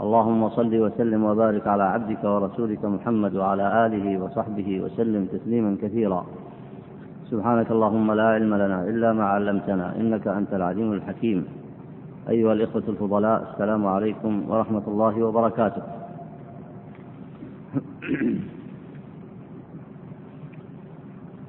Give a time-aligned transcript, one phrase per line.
[0.00, 6.26] اللهم صل وسلم وبارك على عبدك ورسولك محمد وعلى آله وصحبه وسلم تسليما كثيرا.
[7.30, 11.46] سبحانك اللهم لا علم لنا إلا ما علمتنا إنك أنت العليم الحكيم.
[12.28, 15.82] أيها الإخوة الفضلاء السلام عليكم ورحمة الله وبركاته.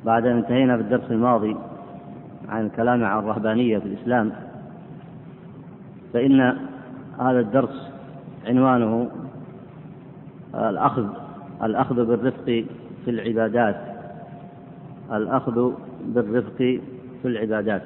[0.10, 1.56] بعد أن انتهينا في الدرس الماضي
[2.50, 4.32] عن الكلام عن الرهبانية في الإسلام
[6.14, 6.42] فإن
[7.20, 7.89] هذا الدرس
[8.50, 9.10] عنوانه
[10.56, 11.06] الأخذ
[11.64, 12.46] الأخذ بالرفق
[13.06, 13.76] في العبادات.
[15.12, 15.72] الأخذ
[16.02, 16.58] بالرفق
[17.22, 17.82] في العبادات.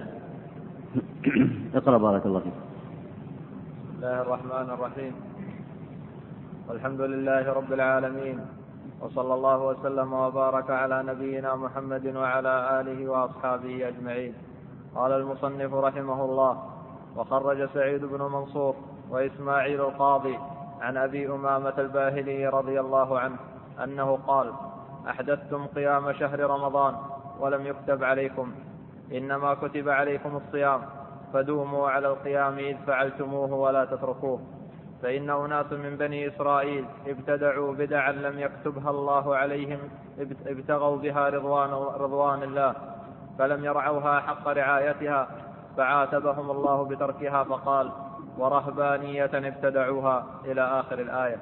[1.76, 2.54] اقرأ بارك الله فيك.
[2.54, 5.14] بسم الله الرحمن الرحيم.
[6.70, 8.40] والحمد لله رب العالمين
[9.02, 14.34] وصلى الله وسلم وبارك على نبينا محمد وعلى آله وأصحابه أجمعين.
[14.96, 16.54] قال المصنف رحمه الله
[17.16, 18.76] وخرج سعيد بن منصور
[19.12, 20.38] وإسماعيل القاضي
[20.84, 23.38] عن أبي أمامة الباهلي رضي الله عنه
[23.84, 24.54] أنه قال
[25.10, 26.96] أحدثتم قيام شهر رمضان
[27.40, 28.52] ولم يكتب عليكم
[29.12, 30.82] إنما كتب عليكم الصيام
[31.34, 34.40] فدوموا على القيام إذ فعلتموه ولا تتركوه
[35.02, 39.80] فإن أناس من بني إسرائيل ابتدعوا بدعا لم يكتبها الله عليهم
[40.48, 41.70] ابتغوا بها رضوان,
[42.02, 42.76] رضوان الله
[43.40, 45.28] فلم يرعوها حق رعايتها
[45.78, 47.92] فعاتبهم الله بتركها فقال
[48.38, 51.38] ورهبانية ابتدعوها إلى آخر الآية.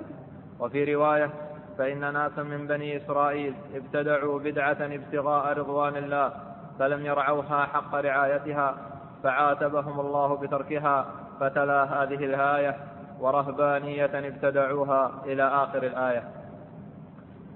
[0.59, 1.29] وفي رواية
[1.77, 6.31] فإن ناسا من بني إسرائيل ابتدعوا بدعة ابتغاء رضوان الله
[6.79, 8.75] فلم يرعوها حق رعايتها
[9.23, 11.05] فعاتبهم الله بتركها
[11.39, 12.75] فتلا هذه الآية
[13.19, 16.23] ورهبانية ابتدعوها إلى آخر الآية.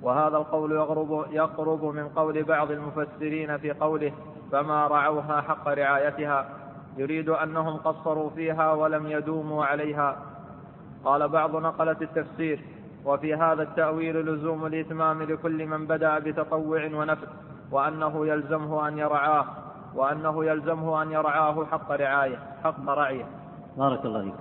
[0.02, 4.14] وهذا القول يقرب, يقرب من قول بعض المفسرين في قوله
[4.52, 6.46] فما رعوها حق رعايتها
[6.98, 10.18] يريد أنهم قصروا فيها ولم يدوموا عليها.
[11.06, 12.60] قال بعض نقلة التفسير
[13.06, 17.28] وفي هذا التأويل لزوم الإتمام لكل من بدأ بتطوع ونفس
[17.72, 19.46] وأنه يلزمه أن يرعاه
[19.96, 23.26] وأنه يلزمه أن يرعاه حق رعاية حق رعية.
[23.78, 24.34] بارك الله فيك.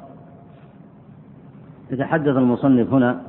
[1.91, 3.23] يتحدث المصنف هنا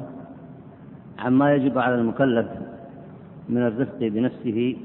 [1.19, 2.47] عما يجب على المكلف
[3.49, 4.77] من الرفق بنفسه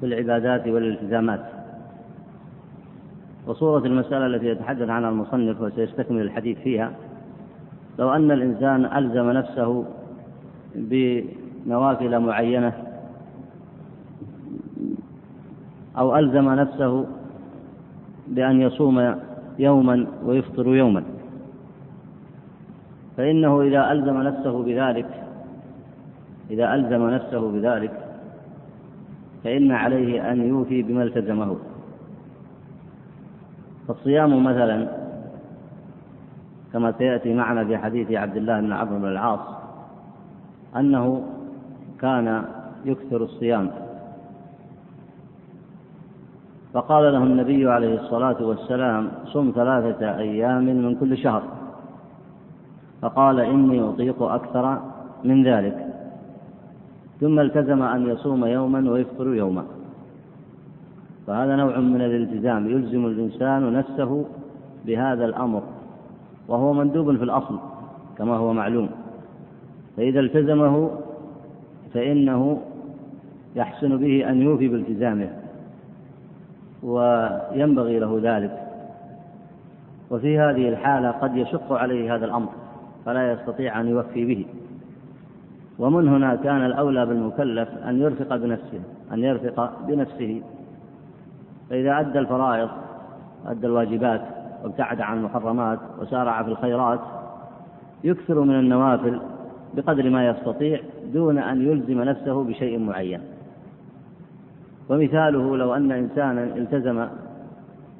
[0.00, 1.51] في العبادات والالتزامات.
[3.46, 6.92] وصورة المسألة التي يتحدث عنها المصنف وسيستكمل الحديث فيها.
[7.98, 9.84] لو أن الإنسان ألزم نفسه
[10.74, 12.72] بنوافل معينة
[15.98, 17.06] أو ألزم نفسه
[18.28, 19.14] بأن يصوم
[19.58, 21.04] يوما ويفطر يوما
[23.16, 25.06] فإنه إذا ألزم نفسه بذلك
[26.50, 28.08] إذا ألزم نفسه بذلك
[29.44, 31.56] فإن عليه أن يوفي بما التزمه.
[33.88, 34.88] فالصيام مثلا
[36.72, 39.40] كما سيأتي معنا في حديث عبد الله بن عمرو بن العاص
[40.76, 41.22] أنه
[42.00, 42.44] كان
[42.84, 43.70] يكثر الصيام.
[46.72, 51.42] فقال له النبي عليه الصلاة والسلام صم ثلاثة أيام من كل شهر.
[53.02, 54.80] فقال إني أطيق أكثر
[55.24, 55.86] من ذلك.
[57.20, 59.64] ثم التزم أن يصوم يوما ويفطر يوما.
[61.26, 64.24] فهذا نوع من الالتزام يلزم الإنسان نفسه
[64.86, 65.62] بهذا الأمر
[66.48, 67.58] وهو مندوب في الأصل
[68.18, 68.88] كما هو معلوم.
[69.96, 70.90] فإذا التزمه
[71.94, 72.60] فإنه
[73.56, 75.30] يحسن به أن يوفي بالتزامه
[76.82, 78.62] وينبغي له ذلك.
[80.10, 82.48] وفي هذه الحالة قد يشق عليه هذا الأمر
[83.04, 84.46] فلا يستطيع أن يوفي به.
[85.78, 88.80] ومن هنا كان الأولى بالمكلف أن يرفق بنفسه
[89.12, 90.42] أن يرفق بنفسه
[91.72, 92.68] فإذا أدى الفرائض
[93.46, 94.22] أدى الواجبات
[94.64, 97.00] وابتعد عن المحرمات وسارع في الخيرات
[98.04, 99.20] يكثر من النوافل
[99.74, 100.80] بقدر ما يستطيع
[101.12, 103.20] دون أن يلزم نفسه بشيء معين.
[104.88, 107.06] ومثاله لو أن إنسانا التزم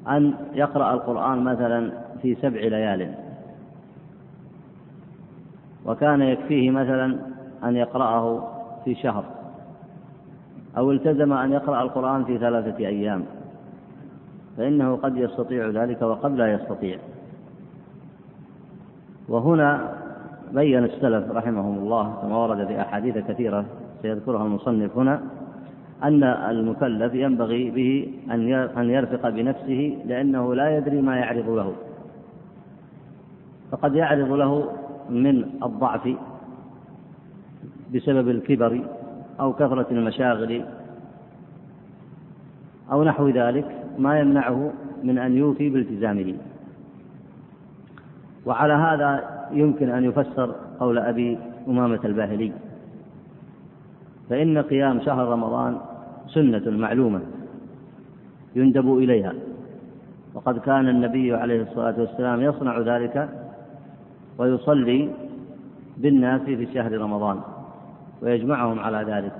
[0.09, 1.91] أن يقرأ القرآن مثلا
[2.21, 3.13] في سبع ليال.
[5.85, 7.19] وكان يكفيه مثلا
[7.63, 8.47] أن يقرأه
[8.85, 9.23] في شهر.
[10.77, 13.25] أو التزم أن يقرأ القرآن في ثلاثة أيام.
[14.57, 16.97] فإنه قد يستطيع ذلك وقد لا يستطيع.
[19.29, 19.93] وهنا
[20.53, 23.65] بين السلف رحمهم الله كما ورد في أحاديث كثيرة
[24.01, 25.21] سيذكرها المصنف هنا
[26.03, 28.13] أن المكلف ينبغي به
[28.77, 31.73] أن يرفق بنفسه لأنه لا يدري ما يعرض له.
[33.71, 34.71] فقد يعرض له
[35.09, 36.15] من الضعف
[37.95, 38.81] بسبب الكبر
[39.39, 40.65] أو كثرة المشاغل
[42.91, 43.82] أو نحو ذلك.
[43.97, 44.73] ما يمنعه
[45.03, 46.35] من أن يوفي بالتزامه.
[48.45, 51.37] وعلى هذا يمكن أن يفسر قول أبي
[51.67, 52.51] أمامة الباهلي
[54.29, 55.77] فإن قيام شهر رمضان
[56.27, 57.21] سنة معلومة
[58.55, 59.33] يندب إليها
[60.33, 63.29] وقد كان النبي عليه الصلاة والسلام يصنع ذلك
[64.37, 65.09] ويصلي
[65.97, 67.39] بالناس في شهر رمضان
[68.21, 69.31] ويجمعهم على ذلك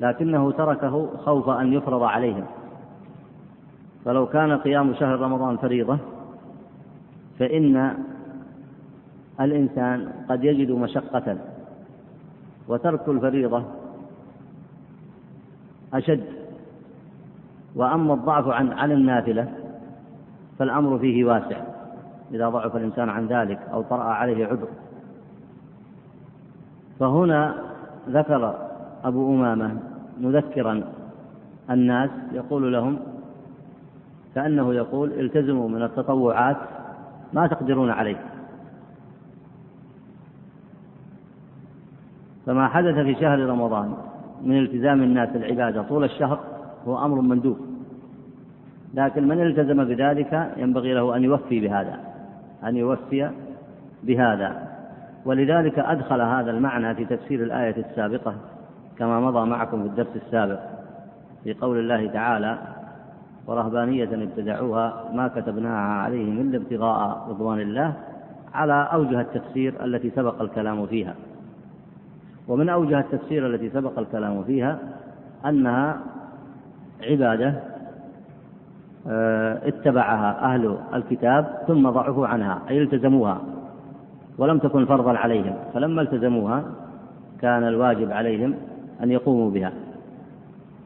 [0.00, 2.44] لكنه تركه خوف أن يفرض عليهم.
[4.04, 5.98] فلو كان قيام شهر رمضان فريضة
[7.38, 7.94] فإن
[9.40, 11.36] الإنسان قد يجد مشقة
[12.68, 13.64] وترك الفريضة
[15.94, 16.24] أشد.
[17.74, 19.48] وأما الضعف عن عن النافلة
[20.58, 21.56] فالأمر فيه واسع
[22.32, 24.68] إذا ضعف الإنسان عن ذلك أو طرأ عليه عذر.
[27.00, 27.54] فهنا
[28.08, 28.54] ذكر
[29.04, 29.76] أبو أمامة
[30.20, 30.84] مذكرا
[31.70, 32.98] الناس يقول لهم
[34.34, 36.56] كأنه يقول التزموا من التطوعات
[37.32, 38.16] ما تقدرون عليه.
[42.46, 43.94] فما حدث في شهر رمضان
[44.42, 46.40] من التزام الناس العبادة طول الشهر
[46.86, 47.58] هو أمر مندوب.
[48.94, 51.98] لكن من التزم بذلك ينبغي له أن يوفي بهذا
[52.64, 53.30] أن يوفي
[54.02, 54.70] بهذا.
[55.24, 58.34] ولذلك أدخل هذا المعنى في تفسير الآية السابقة
[58.98, 60.60] كما مضى معكم في الدرس السابق
[61.44, 62.58] في قول الله تعالى
[63.46, 67.94] ورهبانية ابتدعوها ما كتبناها عليهم إلا ابتغاء رضوان الله
[68.54, 71.14] على أوجه التفسير التي سبق الكلام فيها.
[72.48, 74.78] ومن أوجه التفسير التي سبق الكلام فيها
[75.46, 76.00] أنها
[77.02, 77.54] عبادة
[79.08, 83.40] آه، اتبعها أهل الكتاب ثم ضعفوا عنها أي التزموها
[84.38, 85.54] ولم تكن فرضا عليهم.
[85.74, 86.64] فلما التزموها
[87.40, 88.54] كان الواجب عليهم
[89.02, 89.72] أن يقوموا بها.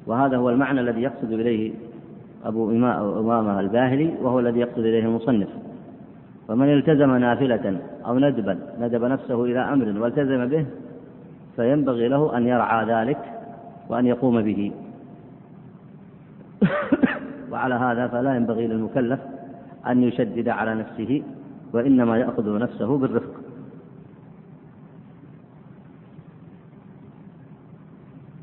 [0.06, 1.72] وهذا هو المعنى الذي يقصد إليه
[2.44, 2.70] أبو
[3.20, 5.48] أمامة الباهلي وهو الذي يقصد إليه المصنف.
[6.48, 10.66] فمن التزم نافلة أو ندبا ندب نفسه إلى أمر والتزم به
[11.56, 13.18] فينبغي له أن يرعى ذلك
[13.88, 14.72] وأن يقوم به.
[17.52, 19.20] وعلى هذا فلا ينبغي للمكلف
[19.86, 21.22] أن يشدد على نفسه
[21.72, 23.34] وإنما يأخذ نفسه بالرفق.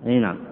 [0.06, 0.51] أي نعم.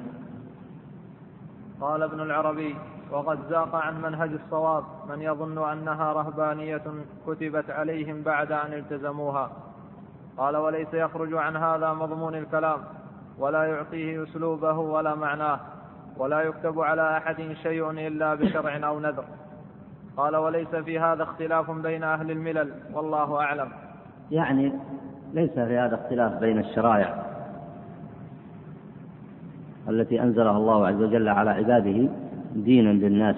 [1.81, 2.76] قال ابن العربي
[3.12, 6.81] وقد زاق عن منهج الصواب من يظن أنها رهبانية
[7.28, 9.52] كتبت عليهم بعد أن التزموها.
[10.38, 12.80] قال وليس يخرج عن هذا مضمون الكلام
[13.38, 15.60] ولا يعطيه أسلوبه ولا معناه
[16.18, 19.24] ولا يكتب على أحد شيء إلا بشرع أو نذر.
[20.18, 23.72] قال وليس في هذا اختلاف بين أهل الملل والله أعلم.
[24.31, 24.74] يعني
[25.34, 27.26] ليس في هذا اختلاف بين الشرائع.
[29.90, 32.10] التي أنزلها الله عز وجل على عباده
[32.56, 33.36] دينا للناس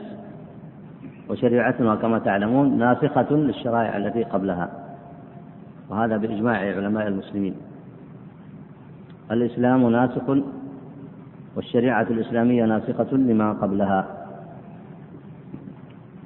[1.30, 4.70] وشريعتنا كما تعلمون ناسخة للشرائع التي قبلها.
[5.90, 7.56] وهذا بإجماع علماء المسلمين.
[9.32, 10.38] الإسلام ناسخ
[11.56, 14.08] والشريعة الإسلامية ناسخة لما قبلها.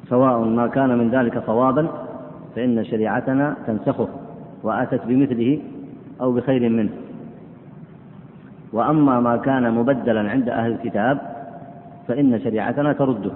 [0.09, 1.87] سواء ما كان من ذلك صوابا
[2.55, 4.07] فإن شريعتنا تنسخه
[4.63, 5.61] وأتت بمثله
[6.21, 7.04] أو بخير منه.
[8.75, 11.17] وأما ما كان مبدلا عند أهل الكتاب
[12.07, 13.31] فإن شريعتنا ترده.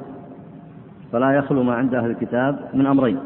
[1.12, 3.17] فلا يخلو ما عند أهل الكتاب من أمرين.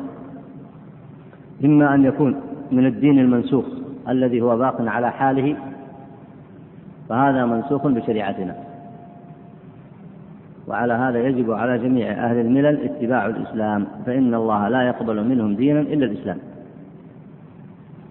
[1.65, 2.35] إما أن يكون
[2.71, 3.65] من الدين المنسوخ
[4.09, 5.55] الذي هو باق على حاله
[7.09, 8.55] فهذا منسوخ بشريعتنا.
[10.67, 15.79] وعلى هذا يجب على جميع أهل الملل اتباع الإسلام فإن الله لا يقبل منهم دينا
[15.79, 16.37] إلا الإسلام.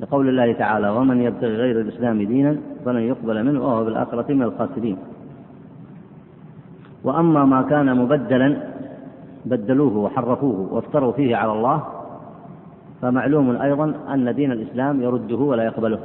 [0.00, 4.96] لقول الله تعالى ومن يبتغي غير الإسلام دينا فلن يقبل منه وهو بالآخرة من الخاسرين.
[7.04, 8.56] وأما ما كان مبدلا
[9.44, 11.82] بدلوه وحرفوه وافتروا فيه على الله
[13.02, 15.98] فمعلوم أيضا أن دين الإسلام يرده ولا يقبله.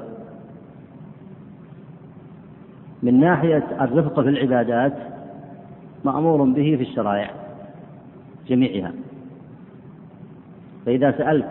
[3.03, 4.93] من ناحية الرفق في العبادات
[6.05, 7.31] مأمور به في الشرائع
[8.47, 8.91] جميعها.
[10.85, 11.49] فإذا سألت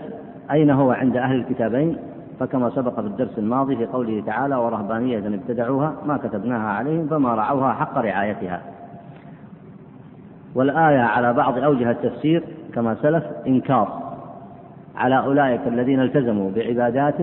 [0.50, 1.96] أين هو عند أهل الكتابين
[2.40, 7.72] فكما سبق في الدرس الماضي في قوله تعالى ورهبانية ابتدعوها ما كتبناها عليهم فما رعوها
[7.72, 8.60] حق رعايتها.
[10.54, 14.02] والآية على بعض أوجه التفسير كما سلف إنكار
[14.96, 17.14] على أولئك الذين التزموا بعبادات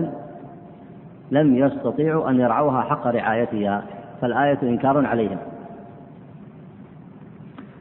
[1.30, 3.82] لم يستطيعوا أن يرعوها حق رعايتها
[4.20, 5.38] فالآية إنكار عليهم.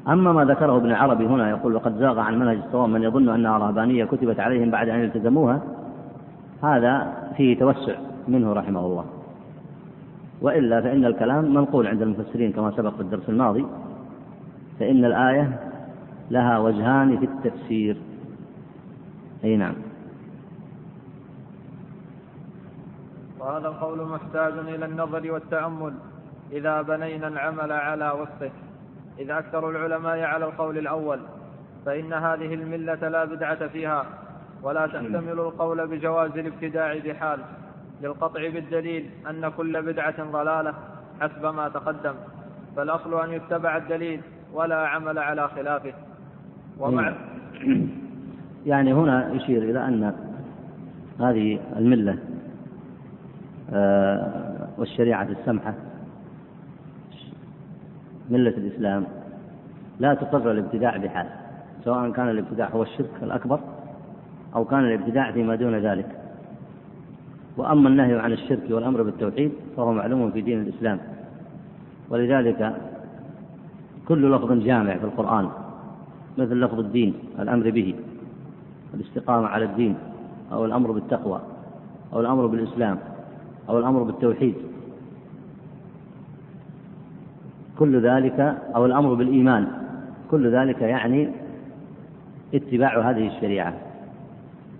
[0.07, 3.57] أما ما ذكره ابن عربي هنا يقول وقد زاغ عن منهج الصواب من يظن أنها
[3.57, 5.61] رهبانية كتبت عليهم بعد أن التزموها
[6.63, 7.95] هذا فيه توسع
[8.27, 9.05] منه رحمه الله.
[10.41, 13.65] وإلا فإن الكلام منقول عند المفسرين كما سبق في الدرس الماضي
[14.79, 15.59] فإن الآية
[16.31, 17.97] لها وجهان في التفسير.
[19.43, 19.75] أي نعم.
[23.39, 25.93] وهذا القول محتاج إلى النظر والتأمل.
[26.51, 28.51] إذا بنينا العمل على وصفه
[29.19, 31.19] إذ أكثر العلماء على القول الأول
[31.85, 34.22] فإن هذه الملة لا بدعة فيها.
[34.63, 37.39] ولا تحتمل القول بجواز الابتداع بحال
[38.01, 40.73] للقطع بالدليل أن كل بدعة ضلالة
[41.21, 42.13] حسب ما تقدم
[42.75, 44.21] فالأصل أن يتبع الدليل
[44.53, 45.93] ولا عمل على خلافه.
[46.79, 47.13] ومع
[48.65, 50.13] يعني هنا يشير إلى أن
[51.19, 52.17] هذه الملة
[53.73, 55.73] آه، والشريعة السمحة
[58.29, 59.05] ملة الإسلام
[59.99, 61.27] لا تقر الابتداع بحال
[61.83, 63.59] سواء كان الابتداع هو الشرك الأكبر
[64.55, 66.19] أو كان الابتداع فيما دون ذلك.
[67.57, 70.99] وأما النهي عن الشرك والأمر بالتوحيد فهو معلوم في دين الإسلام.
[72.09, 72.75] ولذلك
[74.07, 75.49] كل لفظ جامع في القرآن
[76.37, 77.95] مثل لفظ الدين الأمر به
[78.93, 79.95] الاستقامة على الدين
[80.51, 81.41] أو الأمر بالتقوى
[82.13, 82.97] أو الأمر بالإسلام
[83.69, 84.55] أو الأمر بالتوحيد.
[87.79, 88.39] كل ذلك
[88.75, 89.67] أو الأمر بالإيمان
[90.31, 91.29] كل ذلك يعني
[92.53, 93.73] اتباع هذه الشريعة.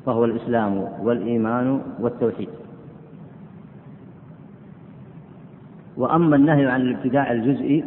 [0.06, 2.50] فهو الإسلام والإيمان والتوحيد.
[5.98, 7.84] وأما النهي عن الابتداع الجزئي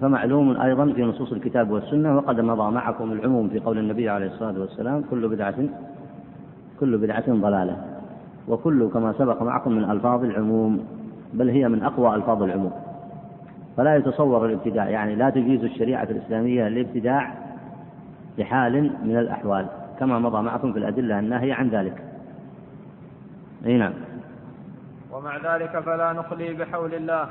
[0.00, 4.60] فمعلوم أيضا في نصوص الكتاب والسنة وقد مضى معكم العموم في قول النبي عليه الصلاة
[4.60, 5.54] والسلام كل بدعة
[6.80, 7.76] كل بدعة ضلالة
[8.48, 10.84] وكل كما سبق معكم من ألفاظ العموم
[11.34, 12.72] بل هي من أقوى ألفاظ العموم.
[13.76, 17.34] فلا يتصور الابتداع يعني لا تجيز الشريعة الإسلامية الابتداع
[18.38, 19.66] بحال من الأحوال.
[20.00, 22.04] كما مضى معكم في الأدلة الناهية عن ذلك.
[23.66, 23.92] أي نعم.
[25.12, 27.28] ومع ذلك فلا نخلي بحول الله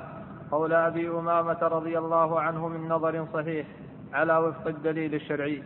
[0.52, 3.68] قول أبي أمامة رضي الله عنه من نظر صحيح
[4.14, 5.64] على وفق الدليل الشرعي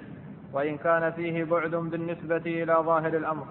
[0.53, 3.45] وإن كان فيه بعد بالنسبة إلى ظاهر الأمر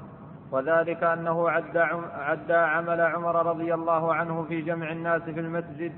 [0.53, 1.81] وذلك أنه عدى,
[2.15, 5.93] عدى عمل عمر رضي الله عنه في جمع الناس في المسجد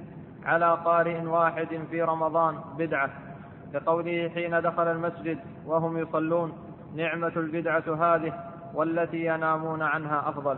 [0.45, 3.11] على قارئ واحد في رمضان بدعة
[3.75, 6.53] لقوله حين دخل المسجد وهم يصلون.
[6.97, 8.33] نعمة البدعة هذه
[8.75, 10.57] والتي ينامون عنها أفضل.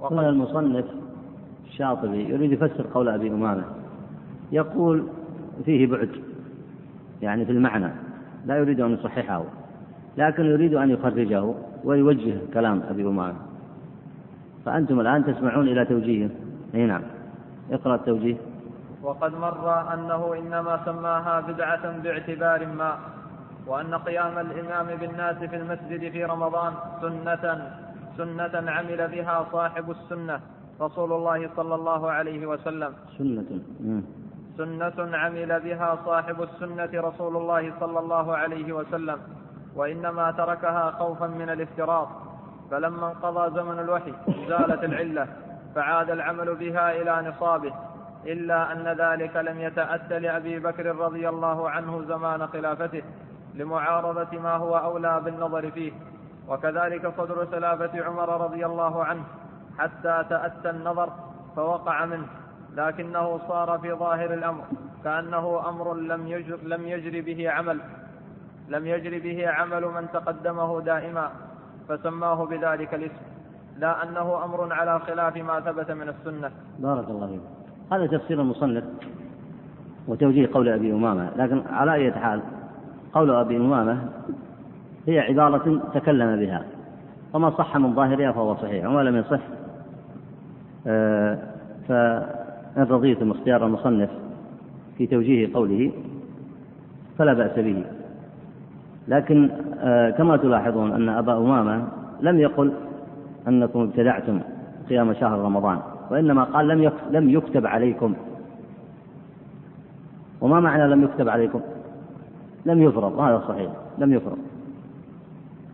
[0.00, 0.84] وقال المصنف
[1.66, 3.64] الشاطبي يريد يفسر قول أبي أمامة.
[4.52, 5.06] يقول
[5.64, 6.10] فيه بعد
[7.22, 7.90] يعني في المعنى
[8.46, 9.44] لا يريد أن يصححه
[10.16, 11.54] لكن يريد أن يخرجه
[11.84, 13.38] ويوجه كلام أبي أمامة.
[14.64, 16.30] فأنتم الآن تسمعون إلى توجيهه
[16.74, 17.02] أي نعم.
[17.72, 18.36] اقرأ التوجيه.
[19.02, 22.98] وقد مر أنه إنما سماها بدعة باعتبار ما.
[23.68, 27.44] وأن قيام الإمام بالناس في المسجد في رمضان سنة
[28.16, 30.40] سنة عمل بها صاحب السنة
[30.80, 32.92] رسول الله صلى الله عليه وسلم.
[34.58, 39.18] سنة سنة عمل بها صاحب السنة رسول الله صلى الله عليه وسلم
[39.76, 42.08] وإنما تركها خوفا من الافتراض
[42.70, 44.12] فلما انقضى زمن الوحي
[44.48, 45.26] زالت العلة
[45.74, 47.72] فعاد العمل بها إلى نصابه
[48.26, 53.02] إلا أن ذلك لم يتأت لأبي بكر رضي الله عنه زمان خلافته.
[53.54, 55.92] لمعارضة ما هو أولى بالنظر فيه.
[56.48, 59.22] وكذلك صدر خلافة عمر رضي الله عنه
[59.78, 61.12] حتى تأتى النظر
[61.56, 62.26] فوقع منه
[62.76, 64.64] لكنه صار في ظاهر الأمر
[65.04, 67.80] كأنه أمر لم يجر, لم يجر به عمل
[68.68, 71.30] لم يجر به عمل من تقدمه دائما
[71.88, 73.22] فسماه بذلك الاسم
[73.78, 76.50] لا أنه أمر على خلاف ما ثبت من السنة.
[76.78, 77.40] بارك الله فيك.
[77.92, 78.84] هذا تفسير المصنف
[80.08, 82.42] وتوجيه قول أبي أمامة لكن على أي حال
[83.12, 83.98] قول أبي أمامة
[85.06, 86.64] هي عبارة تكلم بها.
[87.34, 89.40] وما صح من ظاهرها فهو صحيح وما لم يصح
[90.86, 91.38] آه،
[91.88, 94.10] فإن رضيتم اختيار المصنف
[94.98, 95.92] في توجيه قوله
[97.18, 97.84] فلا بأس به.
[99.08, 99.50] لكن
[99.80, 101.84] آه، كما تلاحظون أن أبا أمامة
[102.20, 102.72] لم يقل
[103.48, 104.40] أنكم ابتدعتم
[104.88, 105.78] قيام شهر رمضان
[106.10, 108.14] وإنما قال لم لم يكتب عليكم.
[110.40, 111.60] وما معنى لم يكتب عليكم؟
[112.66, 114.38] لم يفرض هذا صحيح لم يفرض.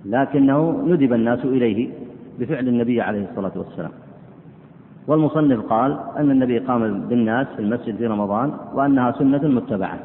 [0.05, 1.91] لكنه ندب الناس إليه
[2.39, 3.91] بفعل النبي عليه الصلاة والسلام.
[5.07, 9.99] والمصنف قال أن النبي قام بالناس في المسجد في رمضان وأنها سنة متبعة.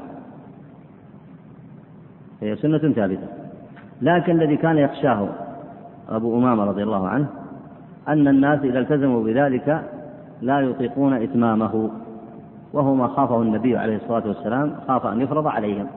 [2.42, 3.28] هي سنة ثابتة.
[4.02, 5.30] لكن الذي كان يخشاه
[6.10, 7.28] أبو أمامة رضي الله عنه
[8.08, 9.90] أن الناس إذا التزموا بذلك
[10.42, 11.90] لا يطيقون إتمامه
[12.74, 15.88] وهو ما خافه النبي عليه الصلاة والسلام خاف أن يفرض عليهم.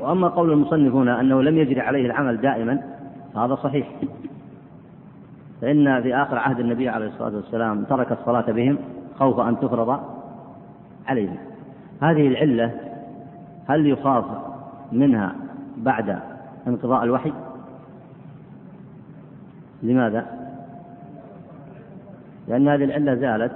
[0.00, 2.82] وأما قول المصنف هنا أنه لم يجري عليه العمل دائما
[3.34, 3.88] فهذا صحيح.
[5.60, 8.78] فإن في آخر عهد النبي عليه الصلاة والسلام ترك الصلاة بهم
[9.18, 10.00] خوف أن تفرض
[11.06, 11.36] عليهم.
[12.02, 12.74] هذه العلة
[13.68, 14.24] هل يخاف
[14.92, 15.34] منها
[15.76, 16.18] بعد
[16.66, 17.32] انقضاء الوحي؟
[19.82, 20.26] لماذا؟
[22.48, 23.52] لأن هذه العلة زالت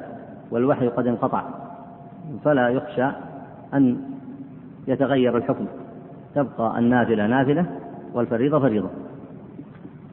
[0.50, 1.42] والوحي قد انقطع
[2.44, 3.06] فلا يخشى
[3.75, 4.00] أن
[4.88, 5.66] يتغير الحكم.
[6.35, 7.67] تبقى النافلة نافلة
[8.14, 8.91] والفريضة فريضة.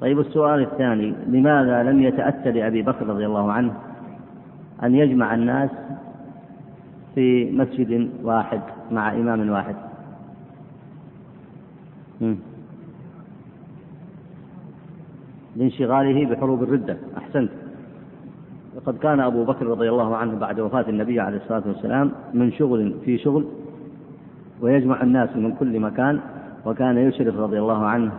[0.02, 3.74] طيب السؤال الثاني لماذا لم يتأتى لأبي بكر رضي الله عنه
[4.84, 5.70] أن يجمع الناس
[7.16, 8.62] في مسجد واحد
[8.92, 9.76] مع إمام واحد؟
[15.56, 17.52] لانشغاله بحروب الردة أحسنت.
[18.76, 22.94] وقد كان أبو بكر رضي الله عنه بعد وفاة النبي عليه الصلاة والسلام من شغل
[23.06, 23.46] في شغل
[24.62, 26.20] ويجمع الناس من كل مكان
[26.66, 28.12] وكان يشرف رضي الله عنه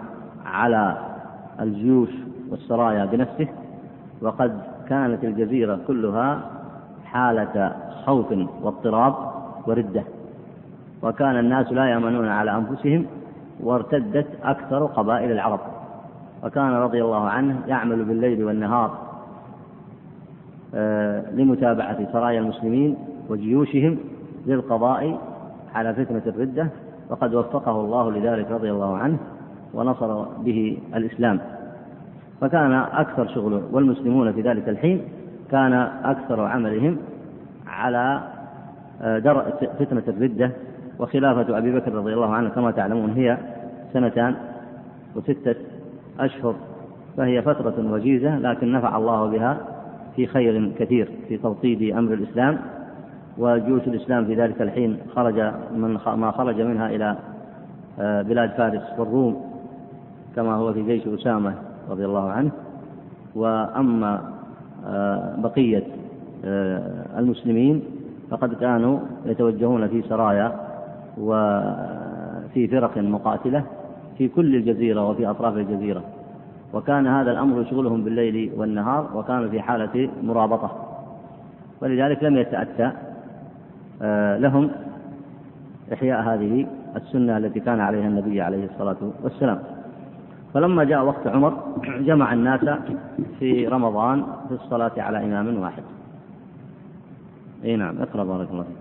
[0.47, 0.97] على
[1.61, 2.11] الجيوش
[2.51, 3.49] والسرايا بنفسه
[4.23, 6.41] وقد كانت الجزيرة كلها
[7.05, 7.73] حالة
[8.05, 8.27] خوف
[8.63, 9.15] واضطراب
[9.67, 10.03] وردة.
[11.03, 13.07] وكان الناس لا يأمنون على أنفسهم
[13.61, 15.61] وارتدت أكثر قبائل العرب.
[16.45, 18.99] وكان رضي الله عنه يعمل بالليل والنهار
[20.75, 22.97] آه، لمتابعة سرايا المسلمين
[23.29, 23.99] وجيوشهم
[24.47, 25.32] للقضاء
[25.75, 26.69] على فتنة الردة
[27.11, 29.19] وقد وفقه الله لذلك رضي الله عنه
[29.75, 31.41] ونصر به الإسلام.
[32.41, 35.03] فكان أكثر شغله والمسلمون في ذلك الحين
[35.51, 35.73] كان
[36.05, 36.97] أكثر عملهم
[37.67, 38.21] على
[39.03, 40.51] آه، درء فتنة الردة
[40.99, 43.39] وخلافة أبي بكر رضي الله عنه كما تعلمون هي
[43.93, 44.35] سنتان
[45.17, 45.55] وستة
[46.21, 46.55] أشهر
[47.17, 49.59] فهي فترة وجيزة لكن نفع الله بها
[50.17, 52.59] في خير كثير في توطيد أمر الإسلام.
[53.39, 55.41] وجيوش الإسلام في ذلك الحين خرج
[55.77, 57.17] من ما خرج منها إلى
[58.01, 59.53] آه، بلاد فارس والروم
[60.37, 61.55] كما هو في جيش أسامة
[61.91, 62.51] رضي الله عنه.
[63.35, 64.21] وأما
[64.87, 65.83] آه، بقية
[66.45, 67.83] آه، المسلمين
[68.31, 70.53] فقد كانوا يتوجهون في سرايا
[71.19, 73.65] وفي فرق مقاتلة
[74.19, 76.03] في كل الجزيرة وفي أطراف الجزيرة.
[76.75, 80.71] وكان هذا الأمر يشغلهم بالليل والنهار وكانوا في حالة مرابطة.
[81.83, 82.93] ولذلك لم يتأتى
[84.39, 84.71] لهم
[85.93, 89.63] إحياء هذه السنة التي كان عليها النبي عليه الصلاة والسلام.
[90.55, 91.63] فلما جاء وقت عمر
[92.09, 92.61] جمع الناس
[93.39, 95.83] في رمضان في الصلاة على إمام واحد.
[97.65, 98.77] إي نعم اقرأ بارك الله فيك.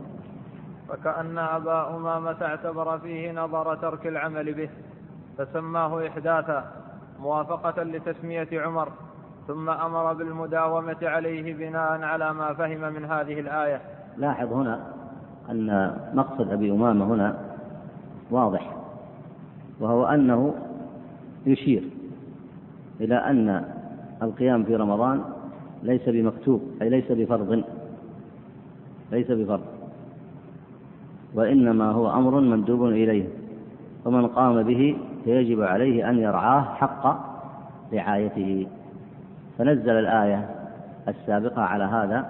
[0.90, 4.70] فكأن أبا أمامة اعتبر فيه نظر ترك العمل به
[5.38, 6.66] فسماه إحداثا
[7.20, 8.90] موافقة لتسمية عمر
[9.48, 13.82] ثم أمر بالمداومة عليه بناء على ما فهم من هذه الآية.
[14.18, 14.80] لاحظ هنا
[15.52, 17.38] أن مقصد أبي أمامة هنا
[18.32, 18.76] واضح
[19.80, 20.54] وهو أنه
[21.46, 21.84] يشير
[23.02, 23.66] إلى أن
[24.24, 25.22] القيام في رمضان
[25.84, 27.64] ليس بمكتوب أي ليس بفرض
[29.12, 29.62] ليس بفرض
[31.34, 33.28] وإنما هو أمر مندوب إليه
[34.06, 37.32] ومن قام به فيجب عليه أن يرعاه حق
[37.94, 38.68] رعايته.
[39.58, 40.50] فنزل الآية
[41.08, 42.26] السابقة على هذا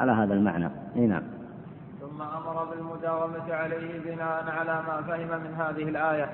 [0.00, 0.68] على هذا المعنى.
[0.96, 1.22] نعم.
[2.54, 6.30] ثم أمر بالمداومة عليه بناء على ما فهم من هذه الآية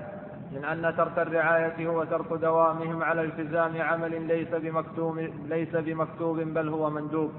[0.52, 6.68] من أن ترك الرعاية هو ترك دوامهم على التزام عمل ليس بمكتوب ليس بمكتوب بل
[6.68, 7.32] هو مندوب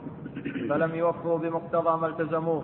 [0.70, 2.64] فلم يوفوا بمقتضى ما التزموه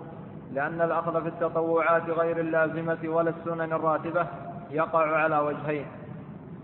[0.52, 4.26] لأن الأخذ في التطوعات غير اللازمة ولا السنن الراتبة
[4.70, 5.86] يقع على وجهين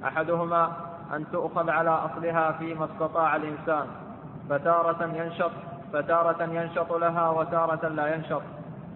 [0.04, 0.72] أحدهما
[1.16, 3.86] أن تؤخذ على أصلها فيما استطاع الإنسان
[4.50, 5.50] فتارة ينشط
[5.92, 8.42] فتارة ينشط لها وتارة لا ينشط.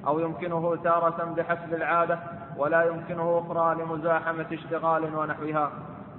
[0.07, 2.19] أو يمكنه تارة بحسب العادة
[2.57, 5.71] ولا يمكنه أخرى لمزاحمة اشتغال ونحوها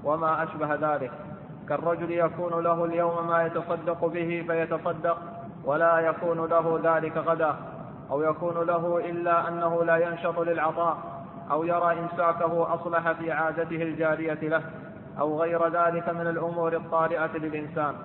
[0.03, 1.11] وما أشبه ذلك.
[1.69, 5.17] كالرجل يكون له اليوم ما يتصدق به فيتصدق
[5.65, 7.55] ولا يكون له ذلك غدا.
[8.11, 10.97] أو يكون له إلا أنه لا ينشط للعطاء
[11.51, 14.63] أو يرى إمساكه أصلح في عادته الجارية له
[15.19, 17.95] أو غير ذلك من الأمور الطارئة للإنسان.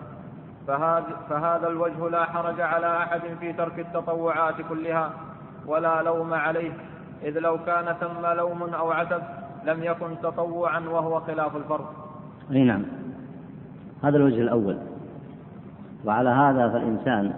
[1.28, 5.10] فهذا, الوجه لا حرج على أحد في ترك التطوعات كلها.
[5.66, 6.72] ولا لوم عليه
[7.22, 9.22] إذ لو كان ثم لوم أو عتب
[9.64, 11.86] لم يكن تطوعا وهو خلاف الفرض.
[12.50, 12.82] أي نعم.
[14.02, 14.76] هذا الوجه الأول.
[16.04, 17.32] وعلى هذا فالإنسان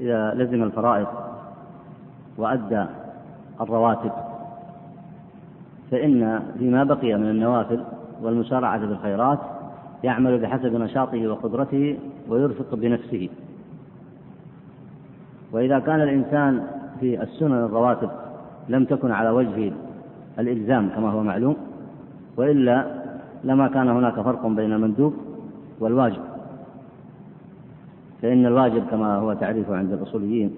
[0.00, 1.06] إذا لزم الفرائض
[2.36, 2.84] وأدى
[3.60, 4.12] الرواتب
[5.90, 7.84] فإن فيما بقي من النوافل
[8.22, 9.38] والمسارعة في الخيرات
[10.04, 13.28] يعمل بحسب نشاطه وقدرته ويرفق بنفسه.
[15.52, 16.66] وإذا كان الإنسان
[17.04, 18.10] في السنن الرواتب
[18.68, 19.72] لم تكن على وجه
[20.38, 21.56] الإلزام كما هو معلوم
[22.36, 22.86] وإلا
[23.44, 25.14] لما كان هناك فرق بين المندوب
[25.80, 26.22] والواجب.
[28.22, 30.54] فإن الواجب كما هو تعريفه عند الأصوليين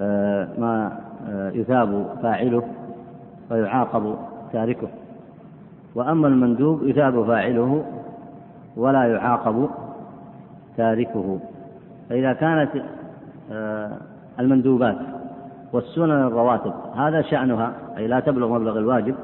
[0.00, 2.62] آه، ما آه، يثاب فاعله
[3.50, 4.16] ويعاقب
[4.52, 4.88] تاركه.
[5.94, 7.84] وأما المندوب يثاب فاعله
[8.76, 9.68] ولا يعاقب
[10.76, 11.38] تاركه.
[12.08, 12.70] فإذا كانت
[13.52, 13.96] آه،
[14.40, 15.21] المندوبات
[15.72, 16.72] والسنن الرواتب.
[16.96, 19.14] هذا شأنها أي لا تبلغ مبلغ الواجب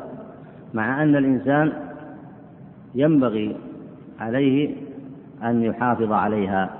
[0.74, 1.72] مع أن الإنسان
[2.94, 3.56] ينبغي
[4.20, 4.74] عليه
[5.44, 6.70] أن يحافظ عليها.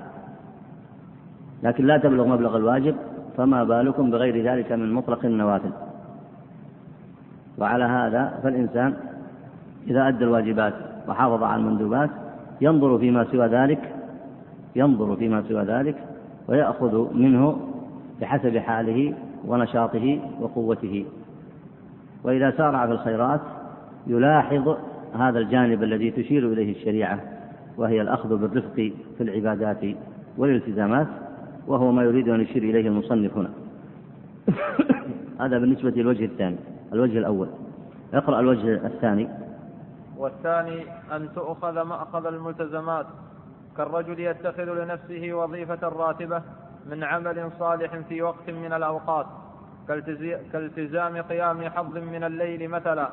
[1.63, 2.95] لكن لا تبلغ مبلغ الواجب
[3.37, 5.71] فما بالكم بغير ذلك من مطلق النوافل.
[7.59, 8.95] وعلى هذا فالإنسان
[9.87, 10.75] إذا أدى الواجبات
[11.09, 12.11] وحافظ على المندوبات
[12.61, 13.95] ينظر فيما سوى ذلك
[14.77, 15.97] ينظر فيما سوى ذلك
[16.49, 17.59] ويأخذ منه
[18.21, 19.15] بحسب حاله
[19.47, 21.07] ونشاطه وقوته.
[22.25, 23.41] وإذا سارع في الخيرات
[24.07, 24.77] يلاحظ
[25.15, 27.21] هذا الجانب الذي تشير إليه الشريعة
[27.77, 29.97] وهي الأخذ بالرفق في العبادات
[30.39, 31.07] والالتزامات
[31.67, 33.51] وهو ما يريد أن يشير إليه المصنف هنا.
[35.41, 36.57] هذا بالنسبة للوجه الثاني
[36.93, 37.49] الوجه الأول.
[38.15, 39.29] اقرأ الوجه الثاني.
[40.19, 40.83] والثاني
[41.17, 43.07] أن تؤخذ مأخذ الملتزمات
[43.77, 46.43] كالرجل يتخذ لنفسه وظيفة راتبة
[46.87, 49.27] من عمل صالح في وقت من الأوقات
[50.53, 53.09] كالتزام قيام حظ من الليل مثلا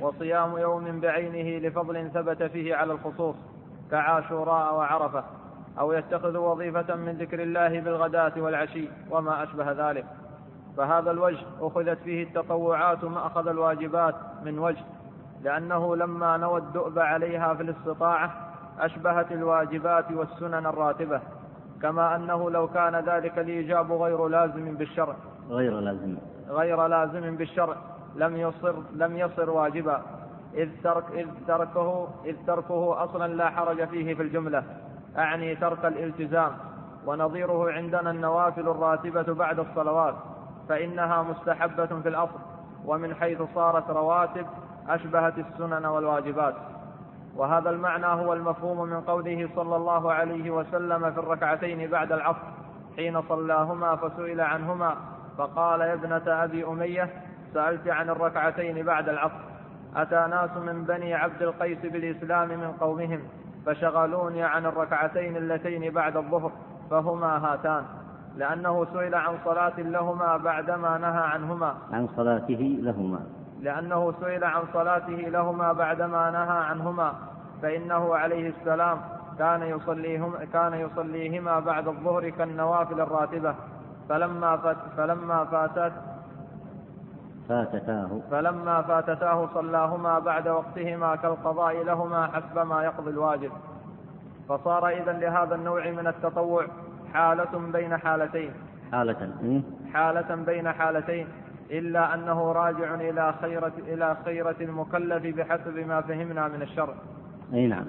[0.00, 3.36] وصيام يوم بعينه لفضل ثبت فيه على الخصوص
[3.90, 5.24] كعاشوراء وعرفة
[5.78, 10.04] أو يتخذ وظيفة من ذكر الله بالغداة والعشي وما أشبه ذلك.
[10.76, 14.84] فهذا الوجه أخذت فيه التطوعات مأخذ الواجبات من وجه
[15.42, 21.20] لأنه لما نوى الدؤب عليها في الاستطاعة أشبهت الواجبات والسنن الراتبة.
[21.82, 25.14] كما أنه لو كان ذلك الإيجاب غير لازم بالشرع.
[25.50, 26.16] غير لازم.
[26.48, 27.76] غير لازم بالشرع.
[28.16, 30.02] لم يصر لم يصر واجبا.
[30.54, 34.64] إذ ترك إذ تركه إذ تركه أصلا لا حرج فيه في الجملة.
[35.18, 36.52] أعني ترك الالتزام.
[37.06, 40.14] ونظيره عندنا النوافل الراتبة بعد الصلوات.
[40.68, 42.38] فإنها مستحبة في الأصل.
[42.84, 44.46] ومن حيث صارت رواتب
[44.88, 46.54] أشبهت السنن والواجبات.
[47.40, 52.46] وهذا المعنى هو المفهوم من قوله صلى الله عليه وسلم في الركعتين بعد العصر
[52.96, 54.96] حين صلاهما فسئل عنهما
[55.38, 57.10] فقال يا ابنة أبي أمية
[57.54, 59.40] سألت عن الركعتين بعد العصر
[59.96, 63.20] أتى ناس من بني عبد القيس بالإسلام من قومهم
[63.66, 66.52] فشغلوني عن الركعتين اللتين بعد الظهر
[66.90, 67.84] فهما هاتان
[68.36, 71.74] لأنه سئل عن صلاة لهما بعدما نهى عنهما.
[71.92, 73.20] عن صلاته لهما.
[73.60, 77.29] لأنه سئل عن صلاته لهما بعدما نهى عنهما.
[77.62, 79.00] فإنه عليه السلام
[79.38, 83.54] كان يصليهما كان يصليهما بعد الظهر كالنوافل الراتبة.
[84.08, 85.92] فلما فات فلما فاتت
[87.48, 88.20] فاتتاه.
[88.30, 93.50] فلما فاتتاه صلاهما بعد وقتهما كالقضاء لهما حسب ما يقضي الواجب.
[94.48, 96.66] فصار إذا لهذا النوع من التطوع
[97.14, 98.52] حالة بين حالتين.
[98.92, 101.28] حالة إيه؟ حالة بين حالتين.
[101.70, 106.94] إلا أنه راجع إلى خيرة إلى خيرة المكلف بحسب ما فهمنا من الشرع.
[107.54, 107.84] أي نعم.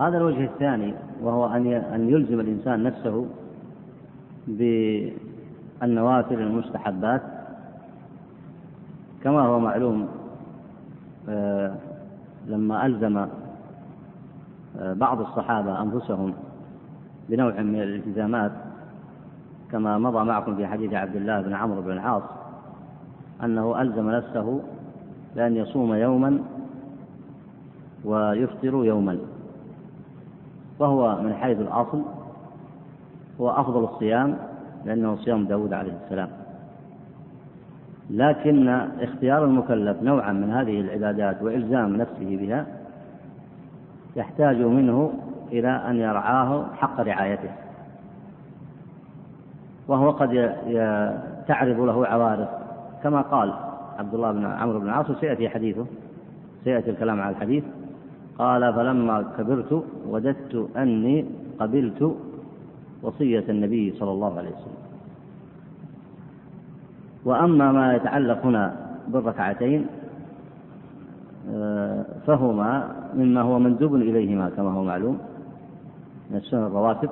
[0.00, 3.26] هذا الوجه الثاني وهو أن أن يلزم الإنسان نفسه
[4.48, 7.22] بالنوافل المستحبات
[9.22, 10.08] كما هو معلوم
[11.28, 11.74] آه،
[12.46, 13.16] لما ألزم
[14.78, 16.34] آه، بعض الصحابة أنفسهم
[17.28, 18.52] بنوع من الالتزامات
[19.72, 22.22] كما مضى معكم في حديث عبد الله بن عمرو بن العاص
[23.44, 24.60] أنه ألزم نفسه
[25.36, 26.38] بأن يصوم يوما
[28.06, 29.18] ويفطر يوما.
[30.78, 32.02] وهو من حيث الأصل
[33.40, 34.36] هو أفضل الصيام
[34.84, 36.28] لأنه صيام داود عليه السلام.
[38.10, 38.68] لكن
[39.00, 42.66] اختيار المكلف نوعا من هذه العبادات وإلزام نفسه بها
[44.16, 45.12] يحتاج منه
[45.52, 47.50] إلى أن يرعاه حق رعايته.
[49.88, 50.56] وهو قد
[51.48, 52.48] تعرض له عوارض.
[53.02, 53.54] كما قال
[53.98, 55.86] عبد الله بن عمرو بن العاص سيأتي حديثه
[56.64, 57.64] سيأتي الكلام على الحديث.
[58.38, 61.24] قال فلما كبرت وددت أني
[61.58, 62.16] قبلت
[63.02, 64.82] وصية النبي صلى الله عليه وسلم.
[67.24, 68.76] وأما ما يتعلق هنا
[69.08, 69.86] بالركعتين
[71.54, 75.18] آه، فهما مما هو مندوب إليهما كما هو معلوم
[76.30, 77.10] من السنن الرواتب